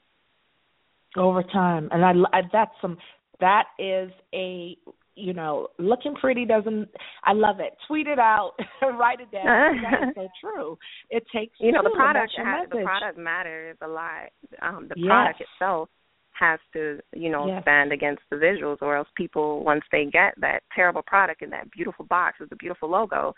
Over 1.17 1.43
time, 1.43 1.89
and 1.91 2.05
I, 2.05 2.13
I 2.37 2.43
that's 2.53 2.71
some 2.83 2.99
that 3.41 3.65
is 3.79 4.11
a 4.35 4.77
you 5.21 5.33
know, 5.33 5.69
looking 5.79 6.15
pretty 6.15 6.45
doesn't. 6.45 6.89
I 7.25 7.33
love 7.33 7.61
it. 7.61 7.77
Tweet 7.87 8.07
it 8.07 8.19
out, 8.19 8.53
write 8.83 9.21
it 9.21 9.31
down. 9.31 9.83
That's 9.91 10.15
so 10.15 10.29
true. 10.41 10.79
It 11.11 11.25
takes 11.35 11.55
you 11.61 11.73
know 11.73 11.83
the 11.83 11.91
product. 11.91 12.33
Has, 12.37 12.69
the 12.71 12.83
product 12.83 13.19
matters 13.19 13.77
a 13.83 13.89
lot. 13.89 14.31
Um, 14.63 14.89
the 14.89 14.95
yes. 14.97 15.07
product 15.07 15.43
itself 15.43 15.89
has 16.33 16.59
to 16.73 17.01
you 17.15 17.31
know 17.31 17.47
yes. 17.47 17.63
stand 17.63 17.93
against 17.93 18.23
the 18.31 18.37
visuals, 18.37 18.79
or 18.81 18.97
else 18.97 19.09
people 19.15 19.65
once 19.65 19.83
they 19.93 20.07
get 20.07 20.35
that 20.41 20.61
terrible 20.75 21.03
product 21.03 21.43
in 21.43 21.51
that 21.51 21.71
beautiful 21.71 22.07
box 22.07 22.41
with 22.41 22.51
the 22.51 22.57
beautiful 22.57 22.91
logo. 22.91 23.35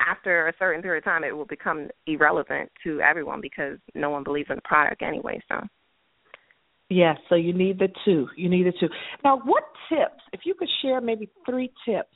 After 0.00 0.48
a 0.48 0.52
certain 0.58 0.82
period 0.82 0.98
of 0.98 1.04
time, 1.04 1.24
it 1.24 1.36
will 1.36 1.44
become 1.44 1.88
irrelevant 2.06 2.70
to 2.84 3.00
everyone 3.00 3.40
because 3.40 3.78
no 3.94 4.10
one 4.10 4.24
believes 4.24 4.48
in 4.50 4.56
the 4.56 4.62
product 4.62 5.02
anyway. 5.02 5.40
So, 5.48 5.60
Yes, 6.90 7.18
so 7.28 7.36
you 7.36 7.52
need 7.52 7.78
the 7.78 7.88
two. 8.04 8.26
You 8.36 8.48
need 8.48 8.66
the 8.66 8.72
two. 8.78 8.88
Now, 9.22 9.40
what 9.44 9.62
tips, 9.88 10.22
if 10.32 10.40
you 10.44 10.54
could 10.54 10.68
share 10.82 11.00
maybe 11.00 11.30
three 11.46 11.72
tips? 11.86 12.08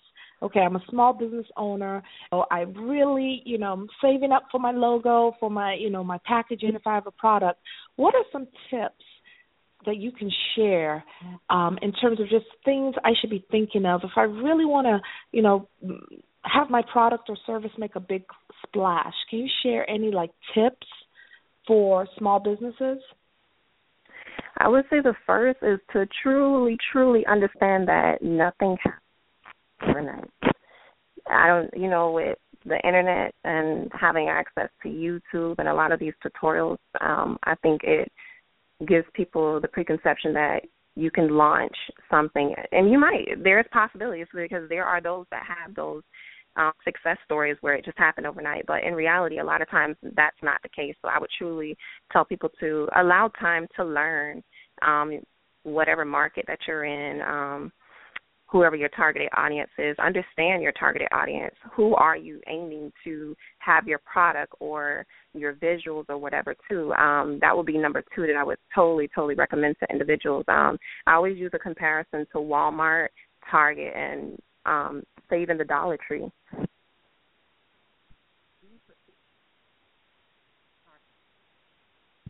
Okay, 0.42 0.60
I'm 0.60 0.74
a 0.74 0.84
small 0.90 1.12
business 1.12 1.46
owner. 1.56 2.02
So 2.30 2.44
I 2.50 2.62
really, 2.62 3.40
you 3.46 3.56
know, 3.56 3.72
I'm 3.72 3.88
saving 4.02 4.32
up 4.32 4.42
for 4.50 4.58
my 4.58 4.72
logo, 4.72 5.32
for 5.38 5.48
my, 5.48 5.74
you 5.74 5.90
know, 5.90 6.02
my 6.02 6.18
packaging 6.26 6.74
if 6.74 6.82
I 6.86 6.94
have 6.94 7.06
a 7.06 7.12
product. 7.12 7.60
What 7.96 8.16
are 8.16 8.24
some 8.32 8.48
tips 8.68 9.04
that 9.86 9.96
you 9.98 10.10
can 10.10 10.30
share 10.56 11.04
um, 11.50 11.78
in 11.80 11.92
terms 11.92 12.18
of 12.20 12.28
just 12.28 12.46
things 12.64 12.94
I 13.04 13.12
should 13.20 13.30
be 13.30 13.44
thinking 13.50 13.86
of 13.86 14.00
if 14.02 14.10
I 14.16 14.22
really 14.22 14.64
want 14.64 14.86
to, 14.86 15.00
you 15.30 15.42
know, 15.42 15.68
have 16.44 16.70
my 16.70 16.83
product 16.92 17.28
or 17.28 17.37
service 17.46 17.70
make 17.78 17.96
a 17.96 18.00
big 18.00 18.24
splash? 18.66 19.14
Can 19.30 19.40
you 19.40 19.48
share 19.62 19.88
any 19.88 20.11
like 20.11 20.30
tips 20.54 20.87
for 21.66 22.07
small 22.18 22.40
businesses? 22.40 22.98
I 24.59 24.68
would 24.68 24.85
say 24.88 25.00
the 25.00 25.14
first 25.26 25.59
is 25.62 25.80
to 25.92 26.07
truly, 26.22 26.76
truly 26.92 27.26
understand 27.26 27.88
that 27.88 28.22
nothing 28.22 28.76
happens 28.83 29.88
overnight. 29.88 30.30
I 31.28 31.48
don't, 31.48 31.70
you 31.74 31.88
know, 31.88 32.12
with 32.12 32.38
the 32.64 32.78
internet 32.87 33.35
and 33.44 33.90
having 33.98 34.28
access 34.28 34.68
to 34.83 34.88
YouTube 34.88 35.57
and 35.59 35.68
a 35.68 35.74
lot 35.74 35.92
of 35.92 35.98
these 35.98 36.12
tutorials, 36.24 36.78
um, 37.00 37.38
I 37.44 37.54
think 37.57 37.83
it 37.85 38.11
gives 38.87 39.07
people 39.14 39.61
the 39.61 39.68
preconception 39.68 40.33
that 40.35 40.61
you 40.96 41.11
can 41.11 41.28
launch 41.28 41.74
something, 42.11 42.54
and 42.70 42.90
you 42.90 42.98
might. 42.98 43.42
There's 43.42 43.66
possibilities 43.72 44.26
because 44.33 44.68
there 44.68 44.85
are 44.85 45.00
those 45.00 45.26
that 45.30 45.42
have 45.46 45.74
those 45.74 46.02
um, 46.56 46.72
success 46.84 47.16
stories 47.24 47.56
where 47.60 47.74
it 47.74 47.84
just 47.84 47.98
happened 47.98 48.26
overnight. 48.26 48.64
But 48.66 48.84
in 48.84 48.94
reality, 48.94 49.38
a 49.38 49.44
lot 49.44 49.62
of 49.62 49.70
times 49.70 49.96
that's 50.16 50.36
not 50.42 50.60
the 50.62 50.68
case. 50.68 50.94
So 51.02 51.08
I 51.08 51.18
would 51.18 51.30
truly 51.38 51.76
tell 52.12 52.24
people 52.24 52.50
to 52.60 52.88
allow 52.96 53.30
time 53.40 53.66
to 53.76 53.84
learn 53.84 54.42
um, 54.82 55.20
whatever 55.62 56.04
market 56.04 56.44
that 56.46 56.58
you're 56.66 56.84
in. 56.84 57.20
Um, 57.22 57.72
whoever 58.46 58.76
your 58.76 58.90
targeted 58.90 59.28
audience 59.36 59.70
is, 59.78 59.96
understand 59.98 60.62
your 60.62 60.70
targeted 60.72 61.08
audience. 61.10 61.54
Who 61.74 61.96
are 61.96 62.16
you 62.16 62.40
aiming 62.46 62.92
to 63.02 63.34
have 63.58 63.88
your 63.88 63.98
product 63.98 64.54
or 64.60 65.04
your 65.32 65.54
visuals 65.54 66.04
or 66.08 66.18
whatever 66.18 66.54
to? 66.70 66.92
Um, 66.92 67.38
that 67.40 67.56
would 67.56 67.66
be 67.66 67.76
number 67.78 68.04
two 68.14 68.28
that 68.28 68.36
I 68.36 68.44
would 68.44 68.58
totally, 68.72 69.08
totally 69.12 69.34
recommend 69.34 69.74
to 69.80 69.90
individuals. 69.90 70.44
Um, 70.46 70.78
I 71.06 71.14
always 71.14 71.36
use 71.36 71.50
a 71.52 71.58
comparison 71.58 72.26
to 72.30 72.38
Walmart, 72.38 73.08
Target, 73.50 73.92
and 73.96 74.38
um, 74.66 75.02
even 75.32 75.58
the 75.58 75.64
Dollar 75.64 75.98
Tree. 76.06 76.30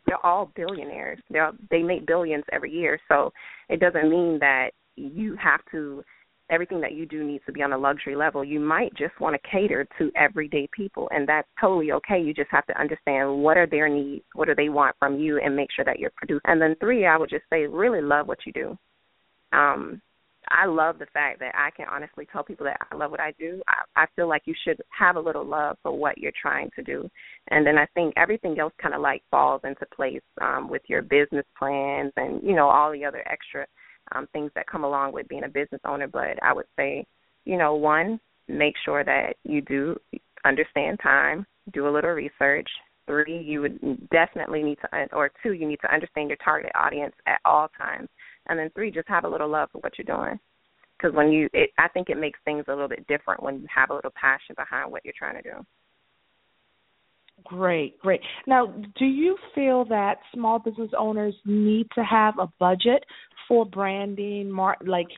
They're 0.07 0.25
all 0.25 0.53
billionaires. 0.55 1.19
They 1.31 1.41
they 1.71 1.83
make 1.83 2.07
billions 2.07 2.45
every 2.53 2.71
year, 2.71 3.01
so 3.09 3.33
it 3.69 3.81
doesn't 3.81 4.11
mean 4.11 4.39
that 4.41 4.71
you 4.97 5.37
have 5.37 5.61
to 5.73 6.05
everything 6.51 6.81
that 6.81 6.93
you 6.93 7.07
do 7.07 7.25
needs 7.25 7.43
to 7.47 7.53
be 7.53 7.63
on 7.63 7.73
a 7.73 7.79
luxury 7.79 8.15
level. 8.15 8.45
You 8.45 8.61
might 8.61 8.95
just 8.95 9.19
want 9.19 9.35
to 9.35 9.51
cater 9.51 9.87
to 9.99 10.13
everyday 10.15 10.69
people, 10.73 11.09
and 11.11 11.27
that's 11.29 11.49
totally 11.61 11.93
okay. 11.93 12.21
You 12.21 12.35
just 12.35 12.51
have 12.51 12.67
to 12.67 12.79
understand 12.79 13.43
what 13.43 13.57
are 13.57 13.67
their 13.67 13.89
needs, 13.89 14.25
what 14.35 14.49
do 14.49 14.55
they 14.55 14.69
want 14.69 14.95
from 14.99 15.19
you, 15.19 15.39
and 15.39 15.57
make 15.57 15.71
sure 15.75 15.85
that 15.87 15.99
you're 15.99 16.13
producing. 16.17 16.43
And 16.45 16.61
then 16.61 16.77
three, 16.81 17.07
I 17.07 17.17
would 17.17 17.31
just 17.31 17.45
say, 17.51 17.67
really 17.67 18.03
love 18.03 18.29
what 18.29 18.39
you 18.45 18.53
do. 18.53 18.79
Um, 19.53 20.03
I 20.49 20.67
love 20.67 20.99
the 20.99 21.07
fact 21.07 21.41
that 21.41 21.55
I 21.55 21.71
can 21.71 21.87
honestly 21.91 22.27
tell 22.31 22.43
people 22.43 22.65
that 22.67 22.79
I 22.91 22.97
love 22.97 23.11
what 23.11 23.21
I 23.21 23.33
do. 23.39 23.63
I, 23.69 24.03
I 24.03 24.07
feel 24.17 24.29
like 24.29 24.43
you 24.45 24.55
should 24.65 24.81
have 24.97 25.17
a 25.17 25.21
little 25.21 25.45
love 25.45 25.77
for 25.83 25.97
what 25.97 26.19
you're 26.19 26.33
trying 26.41 26.71
to 26.77 26.83
do, 26.83 27.09
and 27.51 27.67
then 27.67 27.79
I 27.79 27.87
think 27.95 28.15
everything 28.17 28.59
else 28.59 28.73
kind 28.81 28.95
of 28.95 29.01
like 29.01 29.23
falls 29.31 29.63
into 29.65 29.87
place 29.95 30.23
um, 30.41 30.69
with 30.69 30.83
your 30.89 31.03
business 31.03 31.47
plans 31.59 32.13
and 32.17 32.43
you 32.43 32.55
know 32.55 32.69
all 32.69 32.93
the 32.93 33.05
other 33.05 33.27
extra 33.29 33.67
um, 34.13 34.29
things 34.33 34.51
that 34.55 34.67
come 34.67 34.85
along 34.85 35.13
with 35.13 35.29
being 35.29 35.45
a 35.45 35.49
business 35.49 35.81
owner. 35.85 36.09
But 36.09 36.43
I 36.43 36.53
would 36.53 36.67
say, 36.77 37.07
you 37.45 37.57
know, 37.57 37.75
one, 37.75 38.21
make 38.49 38.75
sure 38.85 39.05
that 39.05 39.35
you 39.45 39.61
do 39.63 39.97
understand 40.45 40.99
time, 41.03 41.47
do 41.73 41.89
a 41.89 41.91
little 41.91 42.11
research. 42.11 42.69
Three, 43.07 43.43
you 43.43 43.61
would 43.61 44.09
definitely 44.09 44.63
need 44.63 44.79
to, 44.81 45.15
or 45.15 45.31
two, 45.43 45.53
you 45.53 45.69
need 45.69 45.81
to 45.83 45.93
understand 45.93 46.31
your 46.31 46.39
target 46.43 46.73
audience 46.75 47.15
at 47.27 47.39
all 47.45 47.69
times 47.77 48.09
and 48.49 48.59
then 48.59 48.71
three, 48.75 48.91
just 48.91 49.09
have 49.09 49.25
a 49.25 49.29
little 49.29 49.49
love 49.49 49.69
for 49.73 49.79
what 49.79 49.93
you're 49.99 50.17
doing. 50.17 50.39
Because 50.97 51.15
when 51.15 51.31
you, 51.31 51.49
it, 51.53 51.71
I 51.79 51.89
think 51.89 52.09
it 52.09 52.19
makes 52.19 52.39
things 52.45 52.65
a 52.69 52.73
little 52.73 52.89
bit 52.89 53.07
different 53.07 53.43
when 53.43 53.61
you 53.61 53.67
have 53.75 53.91
a 53.91 53.95
little 53.95 54.13
passion 54.19 54.55
behind 54.57 54.91
what 54.91 55.05
you're 55.05 55.15
trying 55.17 55.43
to 55.43 55.51
do. 55.51 55.67
Great, 57.43 57.99
great. 57.99 58.21
Now, 58.47 58.67
do 58.99 59.05
you 59.05 59.37
feel 59.55 59.85
that 59.87 60.19
small 60.33 60.59
business 60.61 60.91
owners 60.97 61.35
need 61.45 61.89
to 61.95 62.05
have 62.05 62.39
a 62.39 62.49
budget 62.61 63.05
for 63.49 63.67
branding, 63.67 64.57
like, 64.87 65.09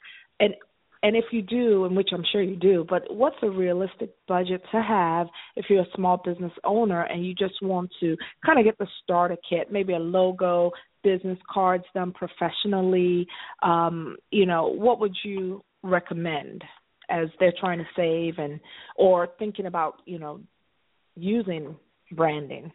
and 0.41 0.55
and 1.03 1.15
if 1.15 1.27
you 1.31 1.43
do, 1.43 1.85
and 1.85 1.95
which 1.95 2.09
I'm 2.13 2.25
sure 2.33 2.43
you 2.43 2.57
do, 2.57 2.85
but 2.89 3.03
what's 3.15 3.37
a 3.43 3.51
realistic 3.51 4.11
budget 4.27 4.63
to 4.73 4.83
have 4.83 5.29
if 5.55 5.67
you're 5.69 5.83
a 5.83 5.95
small 5.95 6.17
business 6.17 6.51
owner 6.65 7.03
and 7.03 7.25
you 7.25 7.33
just 7.35 7.55
want 7.63 7.91
to 8.01 8.17
kind 8.45 8.59
of 8.59 8.65
get 8.65 8.77
the 8.79 8.89
starter 9.05 9.37
kit, 9.49 9.71
maybe 9.71 9.93
a 9.93 9.99
logo, 9.99 10.73
business 11.07 11.39
cards 11.49 11.85
done 11.95 12.13
professionally? 12.13 13.29
Um, 13.63 14.17
you 14.33 14.45
know, 14.45 14.67
what 14.67 14.99
would 14.99 15.15
you 15.25 15.63
recommend 15.85 16.65
as 17.09 17.29
they're 17.39 17.55
trying 17.61 17.79
to 17.79 17.87
save 17.95 18.39
and 18.39 18.59
or 18.97 19.29
thinking 19.39 19.67
about, 19.67 20.03
you 20.05 20.19
know, 20.19 20.41
using 21.15 21.77
branding? 22.11 22.73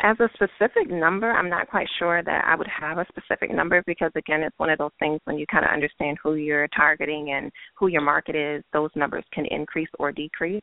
As 0.00 0.16
a 0.20 0.28
specific 0.34 0.90
number, 0.90 1.30
I'm 1.30 1.48
not 1.48 1.68
quite 1.68 1.88
sure 1.98 2.22
that 2.22 2.44
I 2.44 2.54
would 2.56 2.68
have 2.68 2.98
a 2.98 3.06
specific 3.08 3.52
number 3.52 3.82
because 3.86 4.12
again, 4.16 4.42
it's 4.42 4.58
one 4.58 4.70
of 4.70 4.78
those 4.78 4.92
things 4.98 5.20
when 5.24 5.38
you 5.38 5.46
kind 5.46 5.64
of 5.64 5.72
understand 5.72 6.18
who 6.22 6.34
you're 6.34 6.68
targeting 6.68 7.32
and 7.32 7.50
who 7.76 7.88
your 7.88 8.02
market 8.02 8.36
is, 8.36 8.64
those 8.72 8.90
numbers 8.96 9.24
can 9.32 9.44
increase 9.46 9.88
or 9.98 10.12
decrease. 10.12 10.62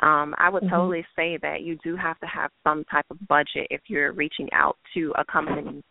Um, 0.00 0.34
I 0.38 0.50
would 0.50 0.64
mm-hmm. 0.64 0.74
totally 0.74 1.06
say 1.16 1.38
that 1.42 1.62
you 1.62 1.78
do 1.82 1.96
have 1.96 2.18
to 2.20 2.26
have 2.26 2.50
some 2.64 2.84
type 2.84 3.06
of 3.10 3.18
budget 3.28 3.66
if 3.70 3.82
you're 3.88 4.12
reaching 4.12 4.48
out 4.52 4.76
to 4.94 5.12
a 5.18 5.24
company. 5.24 5.82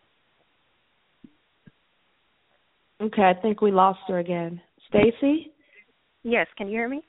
Okay, 3.01 3.23
I 3.23 3.33
think 3.41 3.61
we 3.61 3.71
lost 3.71 3.99
her 4.07 4.19
again. 4.19 4.61
Stacye? 4.93 5.47
Yes, 6.23 6.47
can 6.57 6.67
you 6.67 6.77
hear 6.77 6.89
me? 6.89 7.01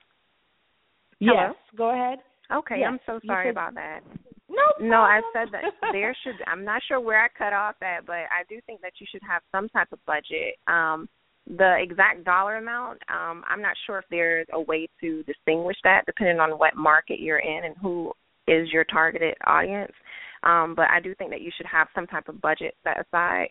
Yes, 1.21 1.33
Hello? 1.37 1.55
go 1.77 1.91
ahead. 1.95 2.19
Okay, 2.53 2.77
yes. 2.81 2.89
I'm 2.89 2.99
so 3.07 3.21
sorry 3.27 3.47
said, 3.47 3.51
about 3.51 3.75
that. 3.75 4.01
No, 4.49 4.89
no, 4.89 4.97
I 4.97 5.21
said 5.33 5.49
that 5.53 5.65
there 5.93 6.17
should. 6.23 6.37
I'm 6.47 6.65
not 6.65 6.83
sure 6.87 7.01
where 7.01 7.23
I 7.23 7.29
cut 7.37 7.53
off 7.53 7.77
at, 7.83 8.07
but 8.07 8.15
I 8.15 8.45
do 8.49 8.61
think 8.67 8.81
that 8.83 8.93
you 9.01 9.07
should 9.11 9.23
have 9.29 9.43
some 9.53 9.69
type 9.69 9.89
of 9.93 9.99
budget. 10.07 10.57
Um, 10.67 11.09
the 11.47 11.77
exact 11.81 12.25
dollar 12.25 12.57
amount, 12.57 12.99
um, 13.09 13.45
I'm 13.49 13.63
not 13.63 13.75
sure 13.87 13.99
if 13.99 14.05
there's 14.11 14.47
a 14.53 14.61
way 14.61 14.89
to 15.01 15.23
distinguish 15.25 15.77
that 15.85 16.03
depending 16.07 16.41
on 16.41 16.59
what 16.59 16.77
market 16.77 17.21
you're 17.21 17.39
in 17.39 17.65
and 17.65 17.77
who 17.81 18.13
is 18.49 18.69
your 18.73 18.85
targeted 18.85 19.35
audience. 19.47 19.93
Um, 20.43 20.75
but 20.75 20.87
I 20.91 21.01
do 21.01 21.15
think 21.15 21.31
that 21.31 21.41
you 21.41 21.51
should 21.57 21.67
have 21.67 21.89
some 21.95 22.07
type 22.07 22.29
of 22.29 22.41
budget 22.41 22.75
set 22.85 22.99
aside. 23.01 23.49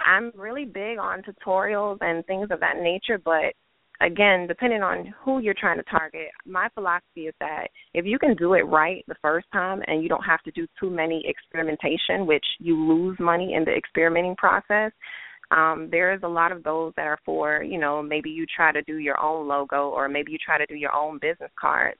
I'm 0.00 0.32
really 0.36 0.64
big 0.64 0.98
on 0.98 1.22
tutorials 1.22 1.98
and 2.00 2.24
things 2.26 2.48
of 2.50 2.60
that 2.60 2.78
nature, 2.80 3.18
but 3.22 3.54
again, 4.00 4.46
depending 4.46 4.82
on 4.82 5.14
who 5.22 5.38
you're 5.38 5.54
trying 5.58 5.78
to 5.78 5.84
target, 5.84 6.28
my 6.46 6.68
philosophy 6.74 7.26
is 7.26 7.34
that 7.40 7.68
if 7.94 8.04
you 8.04 8.18
can 8.18 8.34
do 8.34 8.54
it 8.54 8.62
right 8.62 9.04
the 9.06 9.14
first 9.22 9.46
time 9.52 9.82
and 9.86 10.02
you 10.02 10.08
don't 10.08 10.24
have 10.24 10.42
to 10.42 10.50
do 10.50 10.66
too 10.78 10.90
many 10.90 11.24
experimentation, 11.26 12.26
which 12.26 12.44
you 12.58 12.76
lose 12.76 13.16
money 13.20 13.54
in 13.54 13.64
the 13.64 13.72
experimenting 13.72 14.36
process, 14.36 14.92
um, 15.50 15.88
there 15.90 16.12
is 16.12 16.20
a 16.22 16.28
lot 16.28 16.52
of 16.52 16.62
those 16.62 16.92
that 16.96 17.06
are 17.06 17.18
for, 17.24 17.62
you 17.62 17.78
know, 17.78 18.02
maybe 18.02 18.30
you 18.30 18.46
try 18.54 18.72
to 18.72 18.82
do 18.82 18.98
your 18.98 19.20
own 19.20 19.46
logo 19.46 19.90
or 19.90 20.08
maybe 20.08 20.32
you 20.32 20.38
try 20.44 20.58
to 20.58 20.66
do 20.66 20.74
your 20.74 20.94
own 20.94 21.18
business 21.18 21.50
cards. 21.60 21.98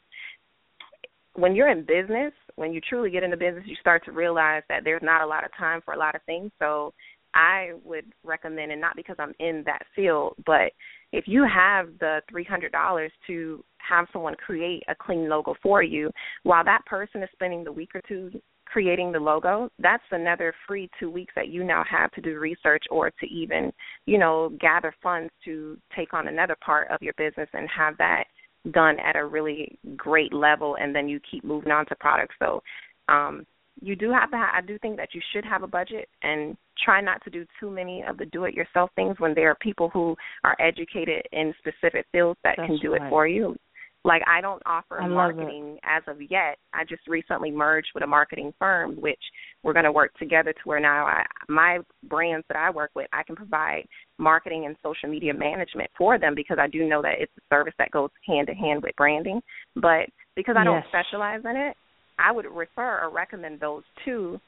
When 1.35 1.55
you're 1.55 1.71
in 1.71 1.85
business, 1.85 2.33
when 2.57 2.73
you 2.73 2.81
truly 2.81 3.11
get 3.11 3.23
into 3.23 3.37
business, 3.37 3.65
you 3.67 3.77
start 3.81 4.05
to 4.05 4.13
realize 4.13 4.63
that 4.69 4.85
there's 4.85 5.03
not 5.03 5.23
a 5.23 5.27
lot 5.27 5.45
of 5.45 5.51
time 5.57 5.81
for 5.85 5.95
a 5.95 5.99
lot 5.99 6.15
of 6.15 6.23
things. 6.23 6.51
So 6.59 6.95
I 7.35 7.73
would 7.85 8.07
recommend, 8.23 8.71
and 8.71 8.81
not 8.81 8.95
because 8.95 9.17
I'm 9.19 9.35
in 9.41 9.65
that 9.67 9.83
field, 9.97 10.35
but 10.47 10.71
if 11.13 11.25
you 11.27 11.45
have 11.53 11.89
the 11.99 12.21
$300 12.33 13.09
to 13.27 13.65
have 13.79 14.07
someone 14.13 14.37
create 14.37 14.85
a 14.89 14.95
clean 14.95 15.29
logo 15.29 15.55
for 15.63 15.83
you, 15.83 16.11
while 16.45 16.65
that 16.65 16.87
person 16.87 17.23
is 17.23 17.29
spending 17.33 17.65
the 17.65 17.73
week 17.73 17.91
or 17.95 18.03
two 18.09 18.31
creating 18.75 19.13
the 19.13 19.21
logo, 19.21 19.71
that's 19.79 20.03
another 20.11 20.53
free 20.67 20.91
two 20.99 21.09
weeks 21.09 21.33
that 21.37 21.47
you 21.47 21.63
now 21.63 21.85
have 21.89 22.11
to 22.11 22.21
do 22.21 22.41
research 22.41 22.83
or 22.91 23.09
to 23.09 23.27
even, 23.29 23.73
you 24.05 24.19
know, 24.19 24.51
gather 24.61 24.93
funds 25.01 25.31
to 25.45 25.79
take 25.95 26.13
on 26.13 26.27
another 26.27 26.57
part 26.61 26.89
of 26.91 27.01
your 27.01 27.15
business 27.17 27.49
and 27.53 27.69
have 27.69 27.97
that 27.99 28.25
done 28.73 28.97
at 28.99 29.15
a 29.15 29.25
really 29.25 29.79
great 29.97 30.33
level 30.33 30.77
and 30.81 30.93
then 30.93 31.09
you 31.09 31.21
keep 31.31 31.45
moving 31.45 31.71
on 31.71 31.87
to 31.87 31.95
products. 32.01 32.35
So 32.41 32.61
um 33.09 33.47
you 33.81 33.95
do 33.95 34.11
have 34.11 34.31
to 34.31 34.37
have, 34.37 34.51
I 34.55 34.61
do 34.61 34.77
think 34.79 34.97
that 34.97 35.15
you 35.15 35.21
should 35.33 35.45
have 35.45 35.63
a 35.63 35.69
budget 35.69 36.09
and 36.23 36.57
try 36.85 37.01
not 37.01 37.23
to 37.25 37.31
do 37.31 37.45
too 37.61 37.71
many 37.71 38.03
of 38.09 38.19
the 38.19 38.27
do 38.27 38.45
it 38.45 38.55
yourself 38.55 38.91
things 38.97 39.17
when 39.19 39.35
there 39.35 39.51
are 39.51 39.57
people 39.61 39.89
who 39.91 40.17
are 40.43 40.57
educated 40.61 41.23
in 41.33 41.55
specific 41.59 42.07
fields 42.11 42.39
that 42.43 42.55
That's 42.57 42.69
can 42.69 42.79
do 42.81 42.93
right. 42.93 43.03
it 43.03 43.11
for 43.11 43.27
you. 43.29 43.57
Like 44.05 44.23
I 44.27 44.41
don't 44.41 44.63
offer 44.67 45.01
I 45.01 45.09
marketing 45.09 45.79
as 45.83 46.03
of 46.07 46.21
yet. 46.21 46.59
I 46.75 46.85
just 46.87 47.07
recently 47.09 47.51
merged 47.51 47.89
with 47.95 48.05
a 48.05 48.07
marketing 48.07 48.53
firm 48.59 49.01
which 49.01 49.21
we're 49.63 49.73
going 49.73 49.87
to 49.87 49.93
work 49.93 50.13
together 50.19 50.53
to 50.53 50.61
where 50.65 50.81
now 50.81 51.07
I, 51.07 51.25
my 51.49 51.79
brands 52.09 52.45
that 52.49 52.59
I 52.59 52.71
work 52.71 52.91
with, 52.95 53.07
I 53.15 53.23
can 53.23 53.35
provide 53.35 53.87
marketing 54.19 54.67
and 54.67 54.77
social 54.83 55.09
media 55.09 55.33
management 55.33 55.91
for 55.97 56.19
them 56.19 56.35
because 56.35 56.59
I 56.61 56.69
do 56.69 56.87
know 56.87 57.01
that 57.01 57.15
it's 57.19 57.33
a 57.39 57.55
service 57.55 57.73
that 57.79 57.91
goes 57.91 58.11
hand 58.27 58.47
to 58.49 58.55
hand 58.55 58.83
with 58.83 58.95
branding. 58.97 59.41
But 59.75 60.11
because 60.37 60.57
I 60.59 60.65
don't 60.65 60.85
specialize 60.89 61.41
in 61.45 61.57
it, 61.57 61.77
I 62.19 62.31
would 62.31 62.45
refer 62.45 63.05
or 63.05 63.11
recommend 63.11 63.59
those 63.59 63.83
to 64.05 64.39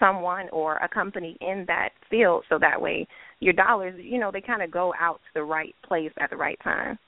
someone 0.00 0.48
or 0.50 0.76
a 0.76 0.88
company 0.88 1.36
in 1.40 1.64
that 1.68 1.90
field 2.10 2.44
so 2.48 2.58
that 2.58 2.80
way 2.80 3.06
your 3.40 3.52
dollars, 3.52 3.94
you 4.02 4.18
know, 4.18 4.30
they 4.30 4.40
kind 4.40 4.62
of 4.62 4.70
go 4.70 4.92
out 4.98 5.14
to 5.14 5.40
the 5.40 5.42
right 5.42 5.74
place 5.86 6.10
at 6.18 6.30
the 6.30 6.36
right 6.36 6.58
time. 6.62 6.98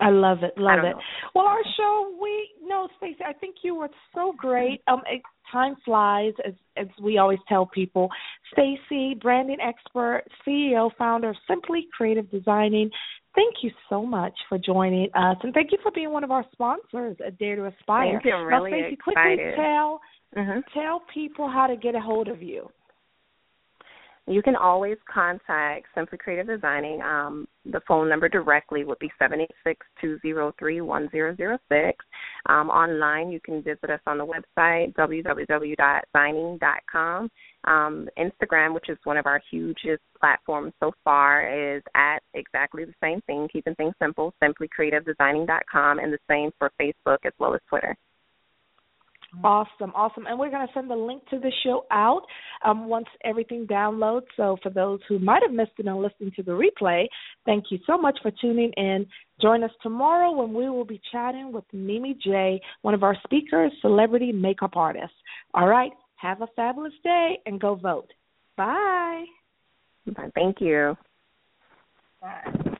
I 0.00 0.10
love 0.10 0.38
it, 0.42 0.58
love 0.58 0.80
it. 0.80 0.90
know. 0.90 1.00
Well, 1.34 1.46
our 1.46 1.62
show, 1.76 2.16
we 2.20 2.50
no, 2.62 2.88
Stacye, 3.00 3.24
I 3.24 3.32
think 3.32 3.56
you 3.62 3.74
were 3.74 3.90
so 4.14 4.34
great. 4.36 4.82
Um, 4.88 5.02
it, 5.06 5.22
time 5.50 5.76
flies, 5.84 6.32
as 6.46 6.54
as 6.76 6.86
we 7.00 7.18
always 7.18 7.38
tell 7.48 7.66
people. 7.66 8.08
Stacye, 8.52 9.20
branding 9.20 9.58
expert, 9.60 10.24
CEO, 10.46 10.90
founder 10.98 11.30
of 11.30 11.36
Simply 11.48 11.86
Creative 11.96 12.28
Designing. 12.30 12.90
Thank 13.34 13.56
you 13.62 13.70
so 13.88 14.04
much 14.04 14.34
for 14.48 14.58
joining 14.58 15.08
us, 15.14 15.36
and 15.42 15.54
thank 15.54 15.72
you 15.72 15.78
for 15.82 15.90
being 15.92 16.12
one 16.12 16.24
of 16.24 16.30
our 16.30 16.44
sponsors 16.52 17.16
at 17.24 17.38
Dare 17.38 17.56
to 17.56 17.66
Aspire. 17.66 18.12
Thank 18.12 18.24
you. 18.24 18.32
I'm 18.32 18.48
now, 18.48 18.62
really 18.62 18.72
Stacye, 18.72 18.98
quickly 18.98 19.32
excited. 19.32 19.54
tell 19.56 20.00
hmm 20.34 20.60
tell 20.72 21.02
people 21.12 21.48
how 21.48 21.66
to 21.68 21.76
get 21.76 21.94
a 21.94 22.00
hold 22.00 22.28
of 22.28 22.42
you. 22.42 22.68
You 24.26 24.40
can 24.40 24.56
always 24.56 24.96
contact 25.12 25.84
Simply 25.94 26.16
Creative 26.16 26.46
Designing. 26.46 27.02
Um, 27.02 27.46
the 27.66 27.82
phone 27.86 28.08
number 28.08 28.26
directly 28.26 28.82
would 28.82 28.98
be 28.98 29.12
seven 29.18 29.42
eight 29.42 29.50
six 29.66 29.86
two 30.00 30.18
zero 30.22 30.54
three 30.58 30.80
one 30.80 31.10
zero 31.10 31.36
zero 31.36 31.58
six. 31.68 32.02
Um, 32.46 32.70
online, 32.70 33.30
you 33.30 33.38
can 33.40 33.62
visit 33.62 33.90
us 33.90 34.00
on 34.06 34.16
the 34.16 34.24
website 34.24 34.94
www.designing.com. 34.94 37.30
Um, 37.64 38.08
Instagram, 38.18 38.72
which 38.74 38.88
is 38.88 38.96
one 39.04 39.18
of 39.18 39.26
our 39.26 39.42
hugest 39.50 40.00
platforms 40.18 40.72
so 40.80 40.92
far, 41.04 41.76
is 41.76 41.82
at 41.94 42.22
exactly 42.32 42.86
the 42.86 42.94
same 43.02 43.20
thing, 43.26 43.46
keeping 43.52 43.74
things 43.74 43.92
simple, 44.00 44.32
simplycreativedesigning.com, 44.42 45.98
and 45.98 46.10
the 46.10 46.18
same 46.30 46.50
for 46.58 46.70
Facebook 46.80 47.18
as 47.26 47.34
well 47.38 47.52
as 47.54 47.60
Twitter. 47.68 47.94
Awesome, 49.42 49.92
awesome. 49.94 50.26
And 50.26 50.38
we're 50.38 50.50
going 50.50 50.66
to 50.66 50.72
send 50.72 50.90
the 50.90 50.94
link 50.94 51.22
to 51.30 51.38
the 51.38 51.50
show 51.64 51.86
out 51.90 52.22
um, 52.64 52.88
once 52.88 53.06
everything 53.24 53.66
downloads. 53.66 54.26
So, 54.36 54.56
for 54.62 54.70
those 54.70 55.00
who 55.08 55.18
might 55.18 55.42
have 55.42 55.54
missed 55.54 55.72
it 55.78 55.86
and 55.86 56.00
listening 56.00 56.32
to 56.36 56.42
the 56.42 56.52
replay, 56.52 57.06
thank 57.44 57.64
you 57.70 57.78
so 57.86 57.96
much 57.98 58.18
for 58.22 58.30
tuning 58.40 58.72
in. 58.76 59.06
Join 59.40 59.64
us 59.64 59.70
tomorrow 59.82 60.32
when 60.32 60.54
we 60.54 60.68
will 60.68 60.84
be 60.84 61.00
chatting 61.10 61.52
with 61.52 61.64
Mimi 61.72 62.16
J, 62.22 62.60
one 62.82 62.94
of 62.94 63.02
our 63.02 63.16
speakers, 63.24 63.72
celebrity 63.80 64.30
makeup 64.30 64.76
artists. 64.76 65.16
All 65.54 65.68
right, 65.68 65.92
have 66.16 66.42
a 66.42 66.46
fabulous 66.54 66.94
day 67.02 67.38
and 67.46 67.60
go 67.60 67.74
vote. 67.74 68.12
Bye. 68.56 69.24
Thank 70.34 70.60
you. 70.60 70.96
Bye. 72.20 72.70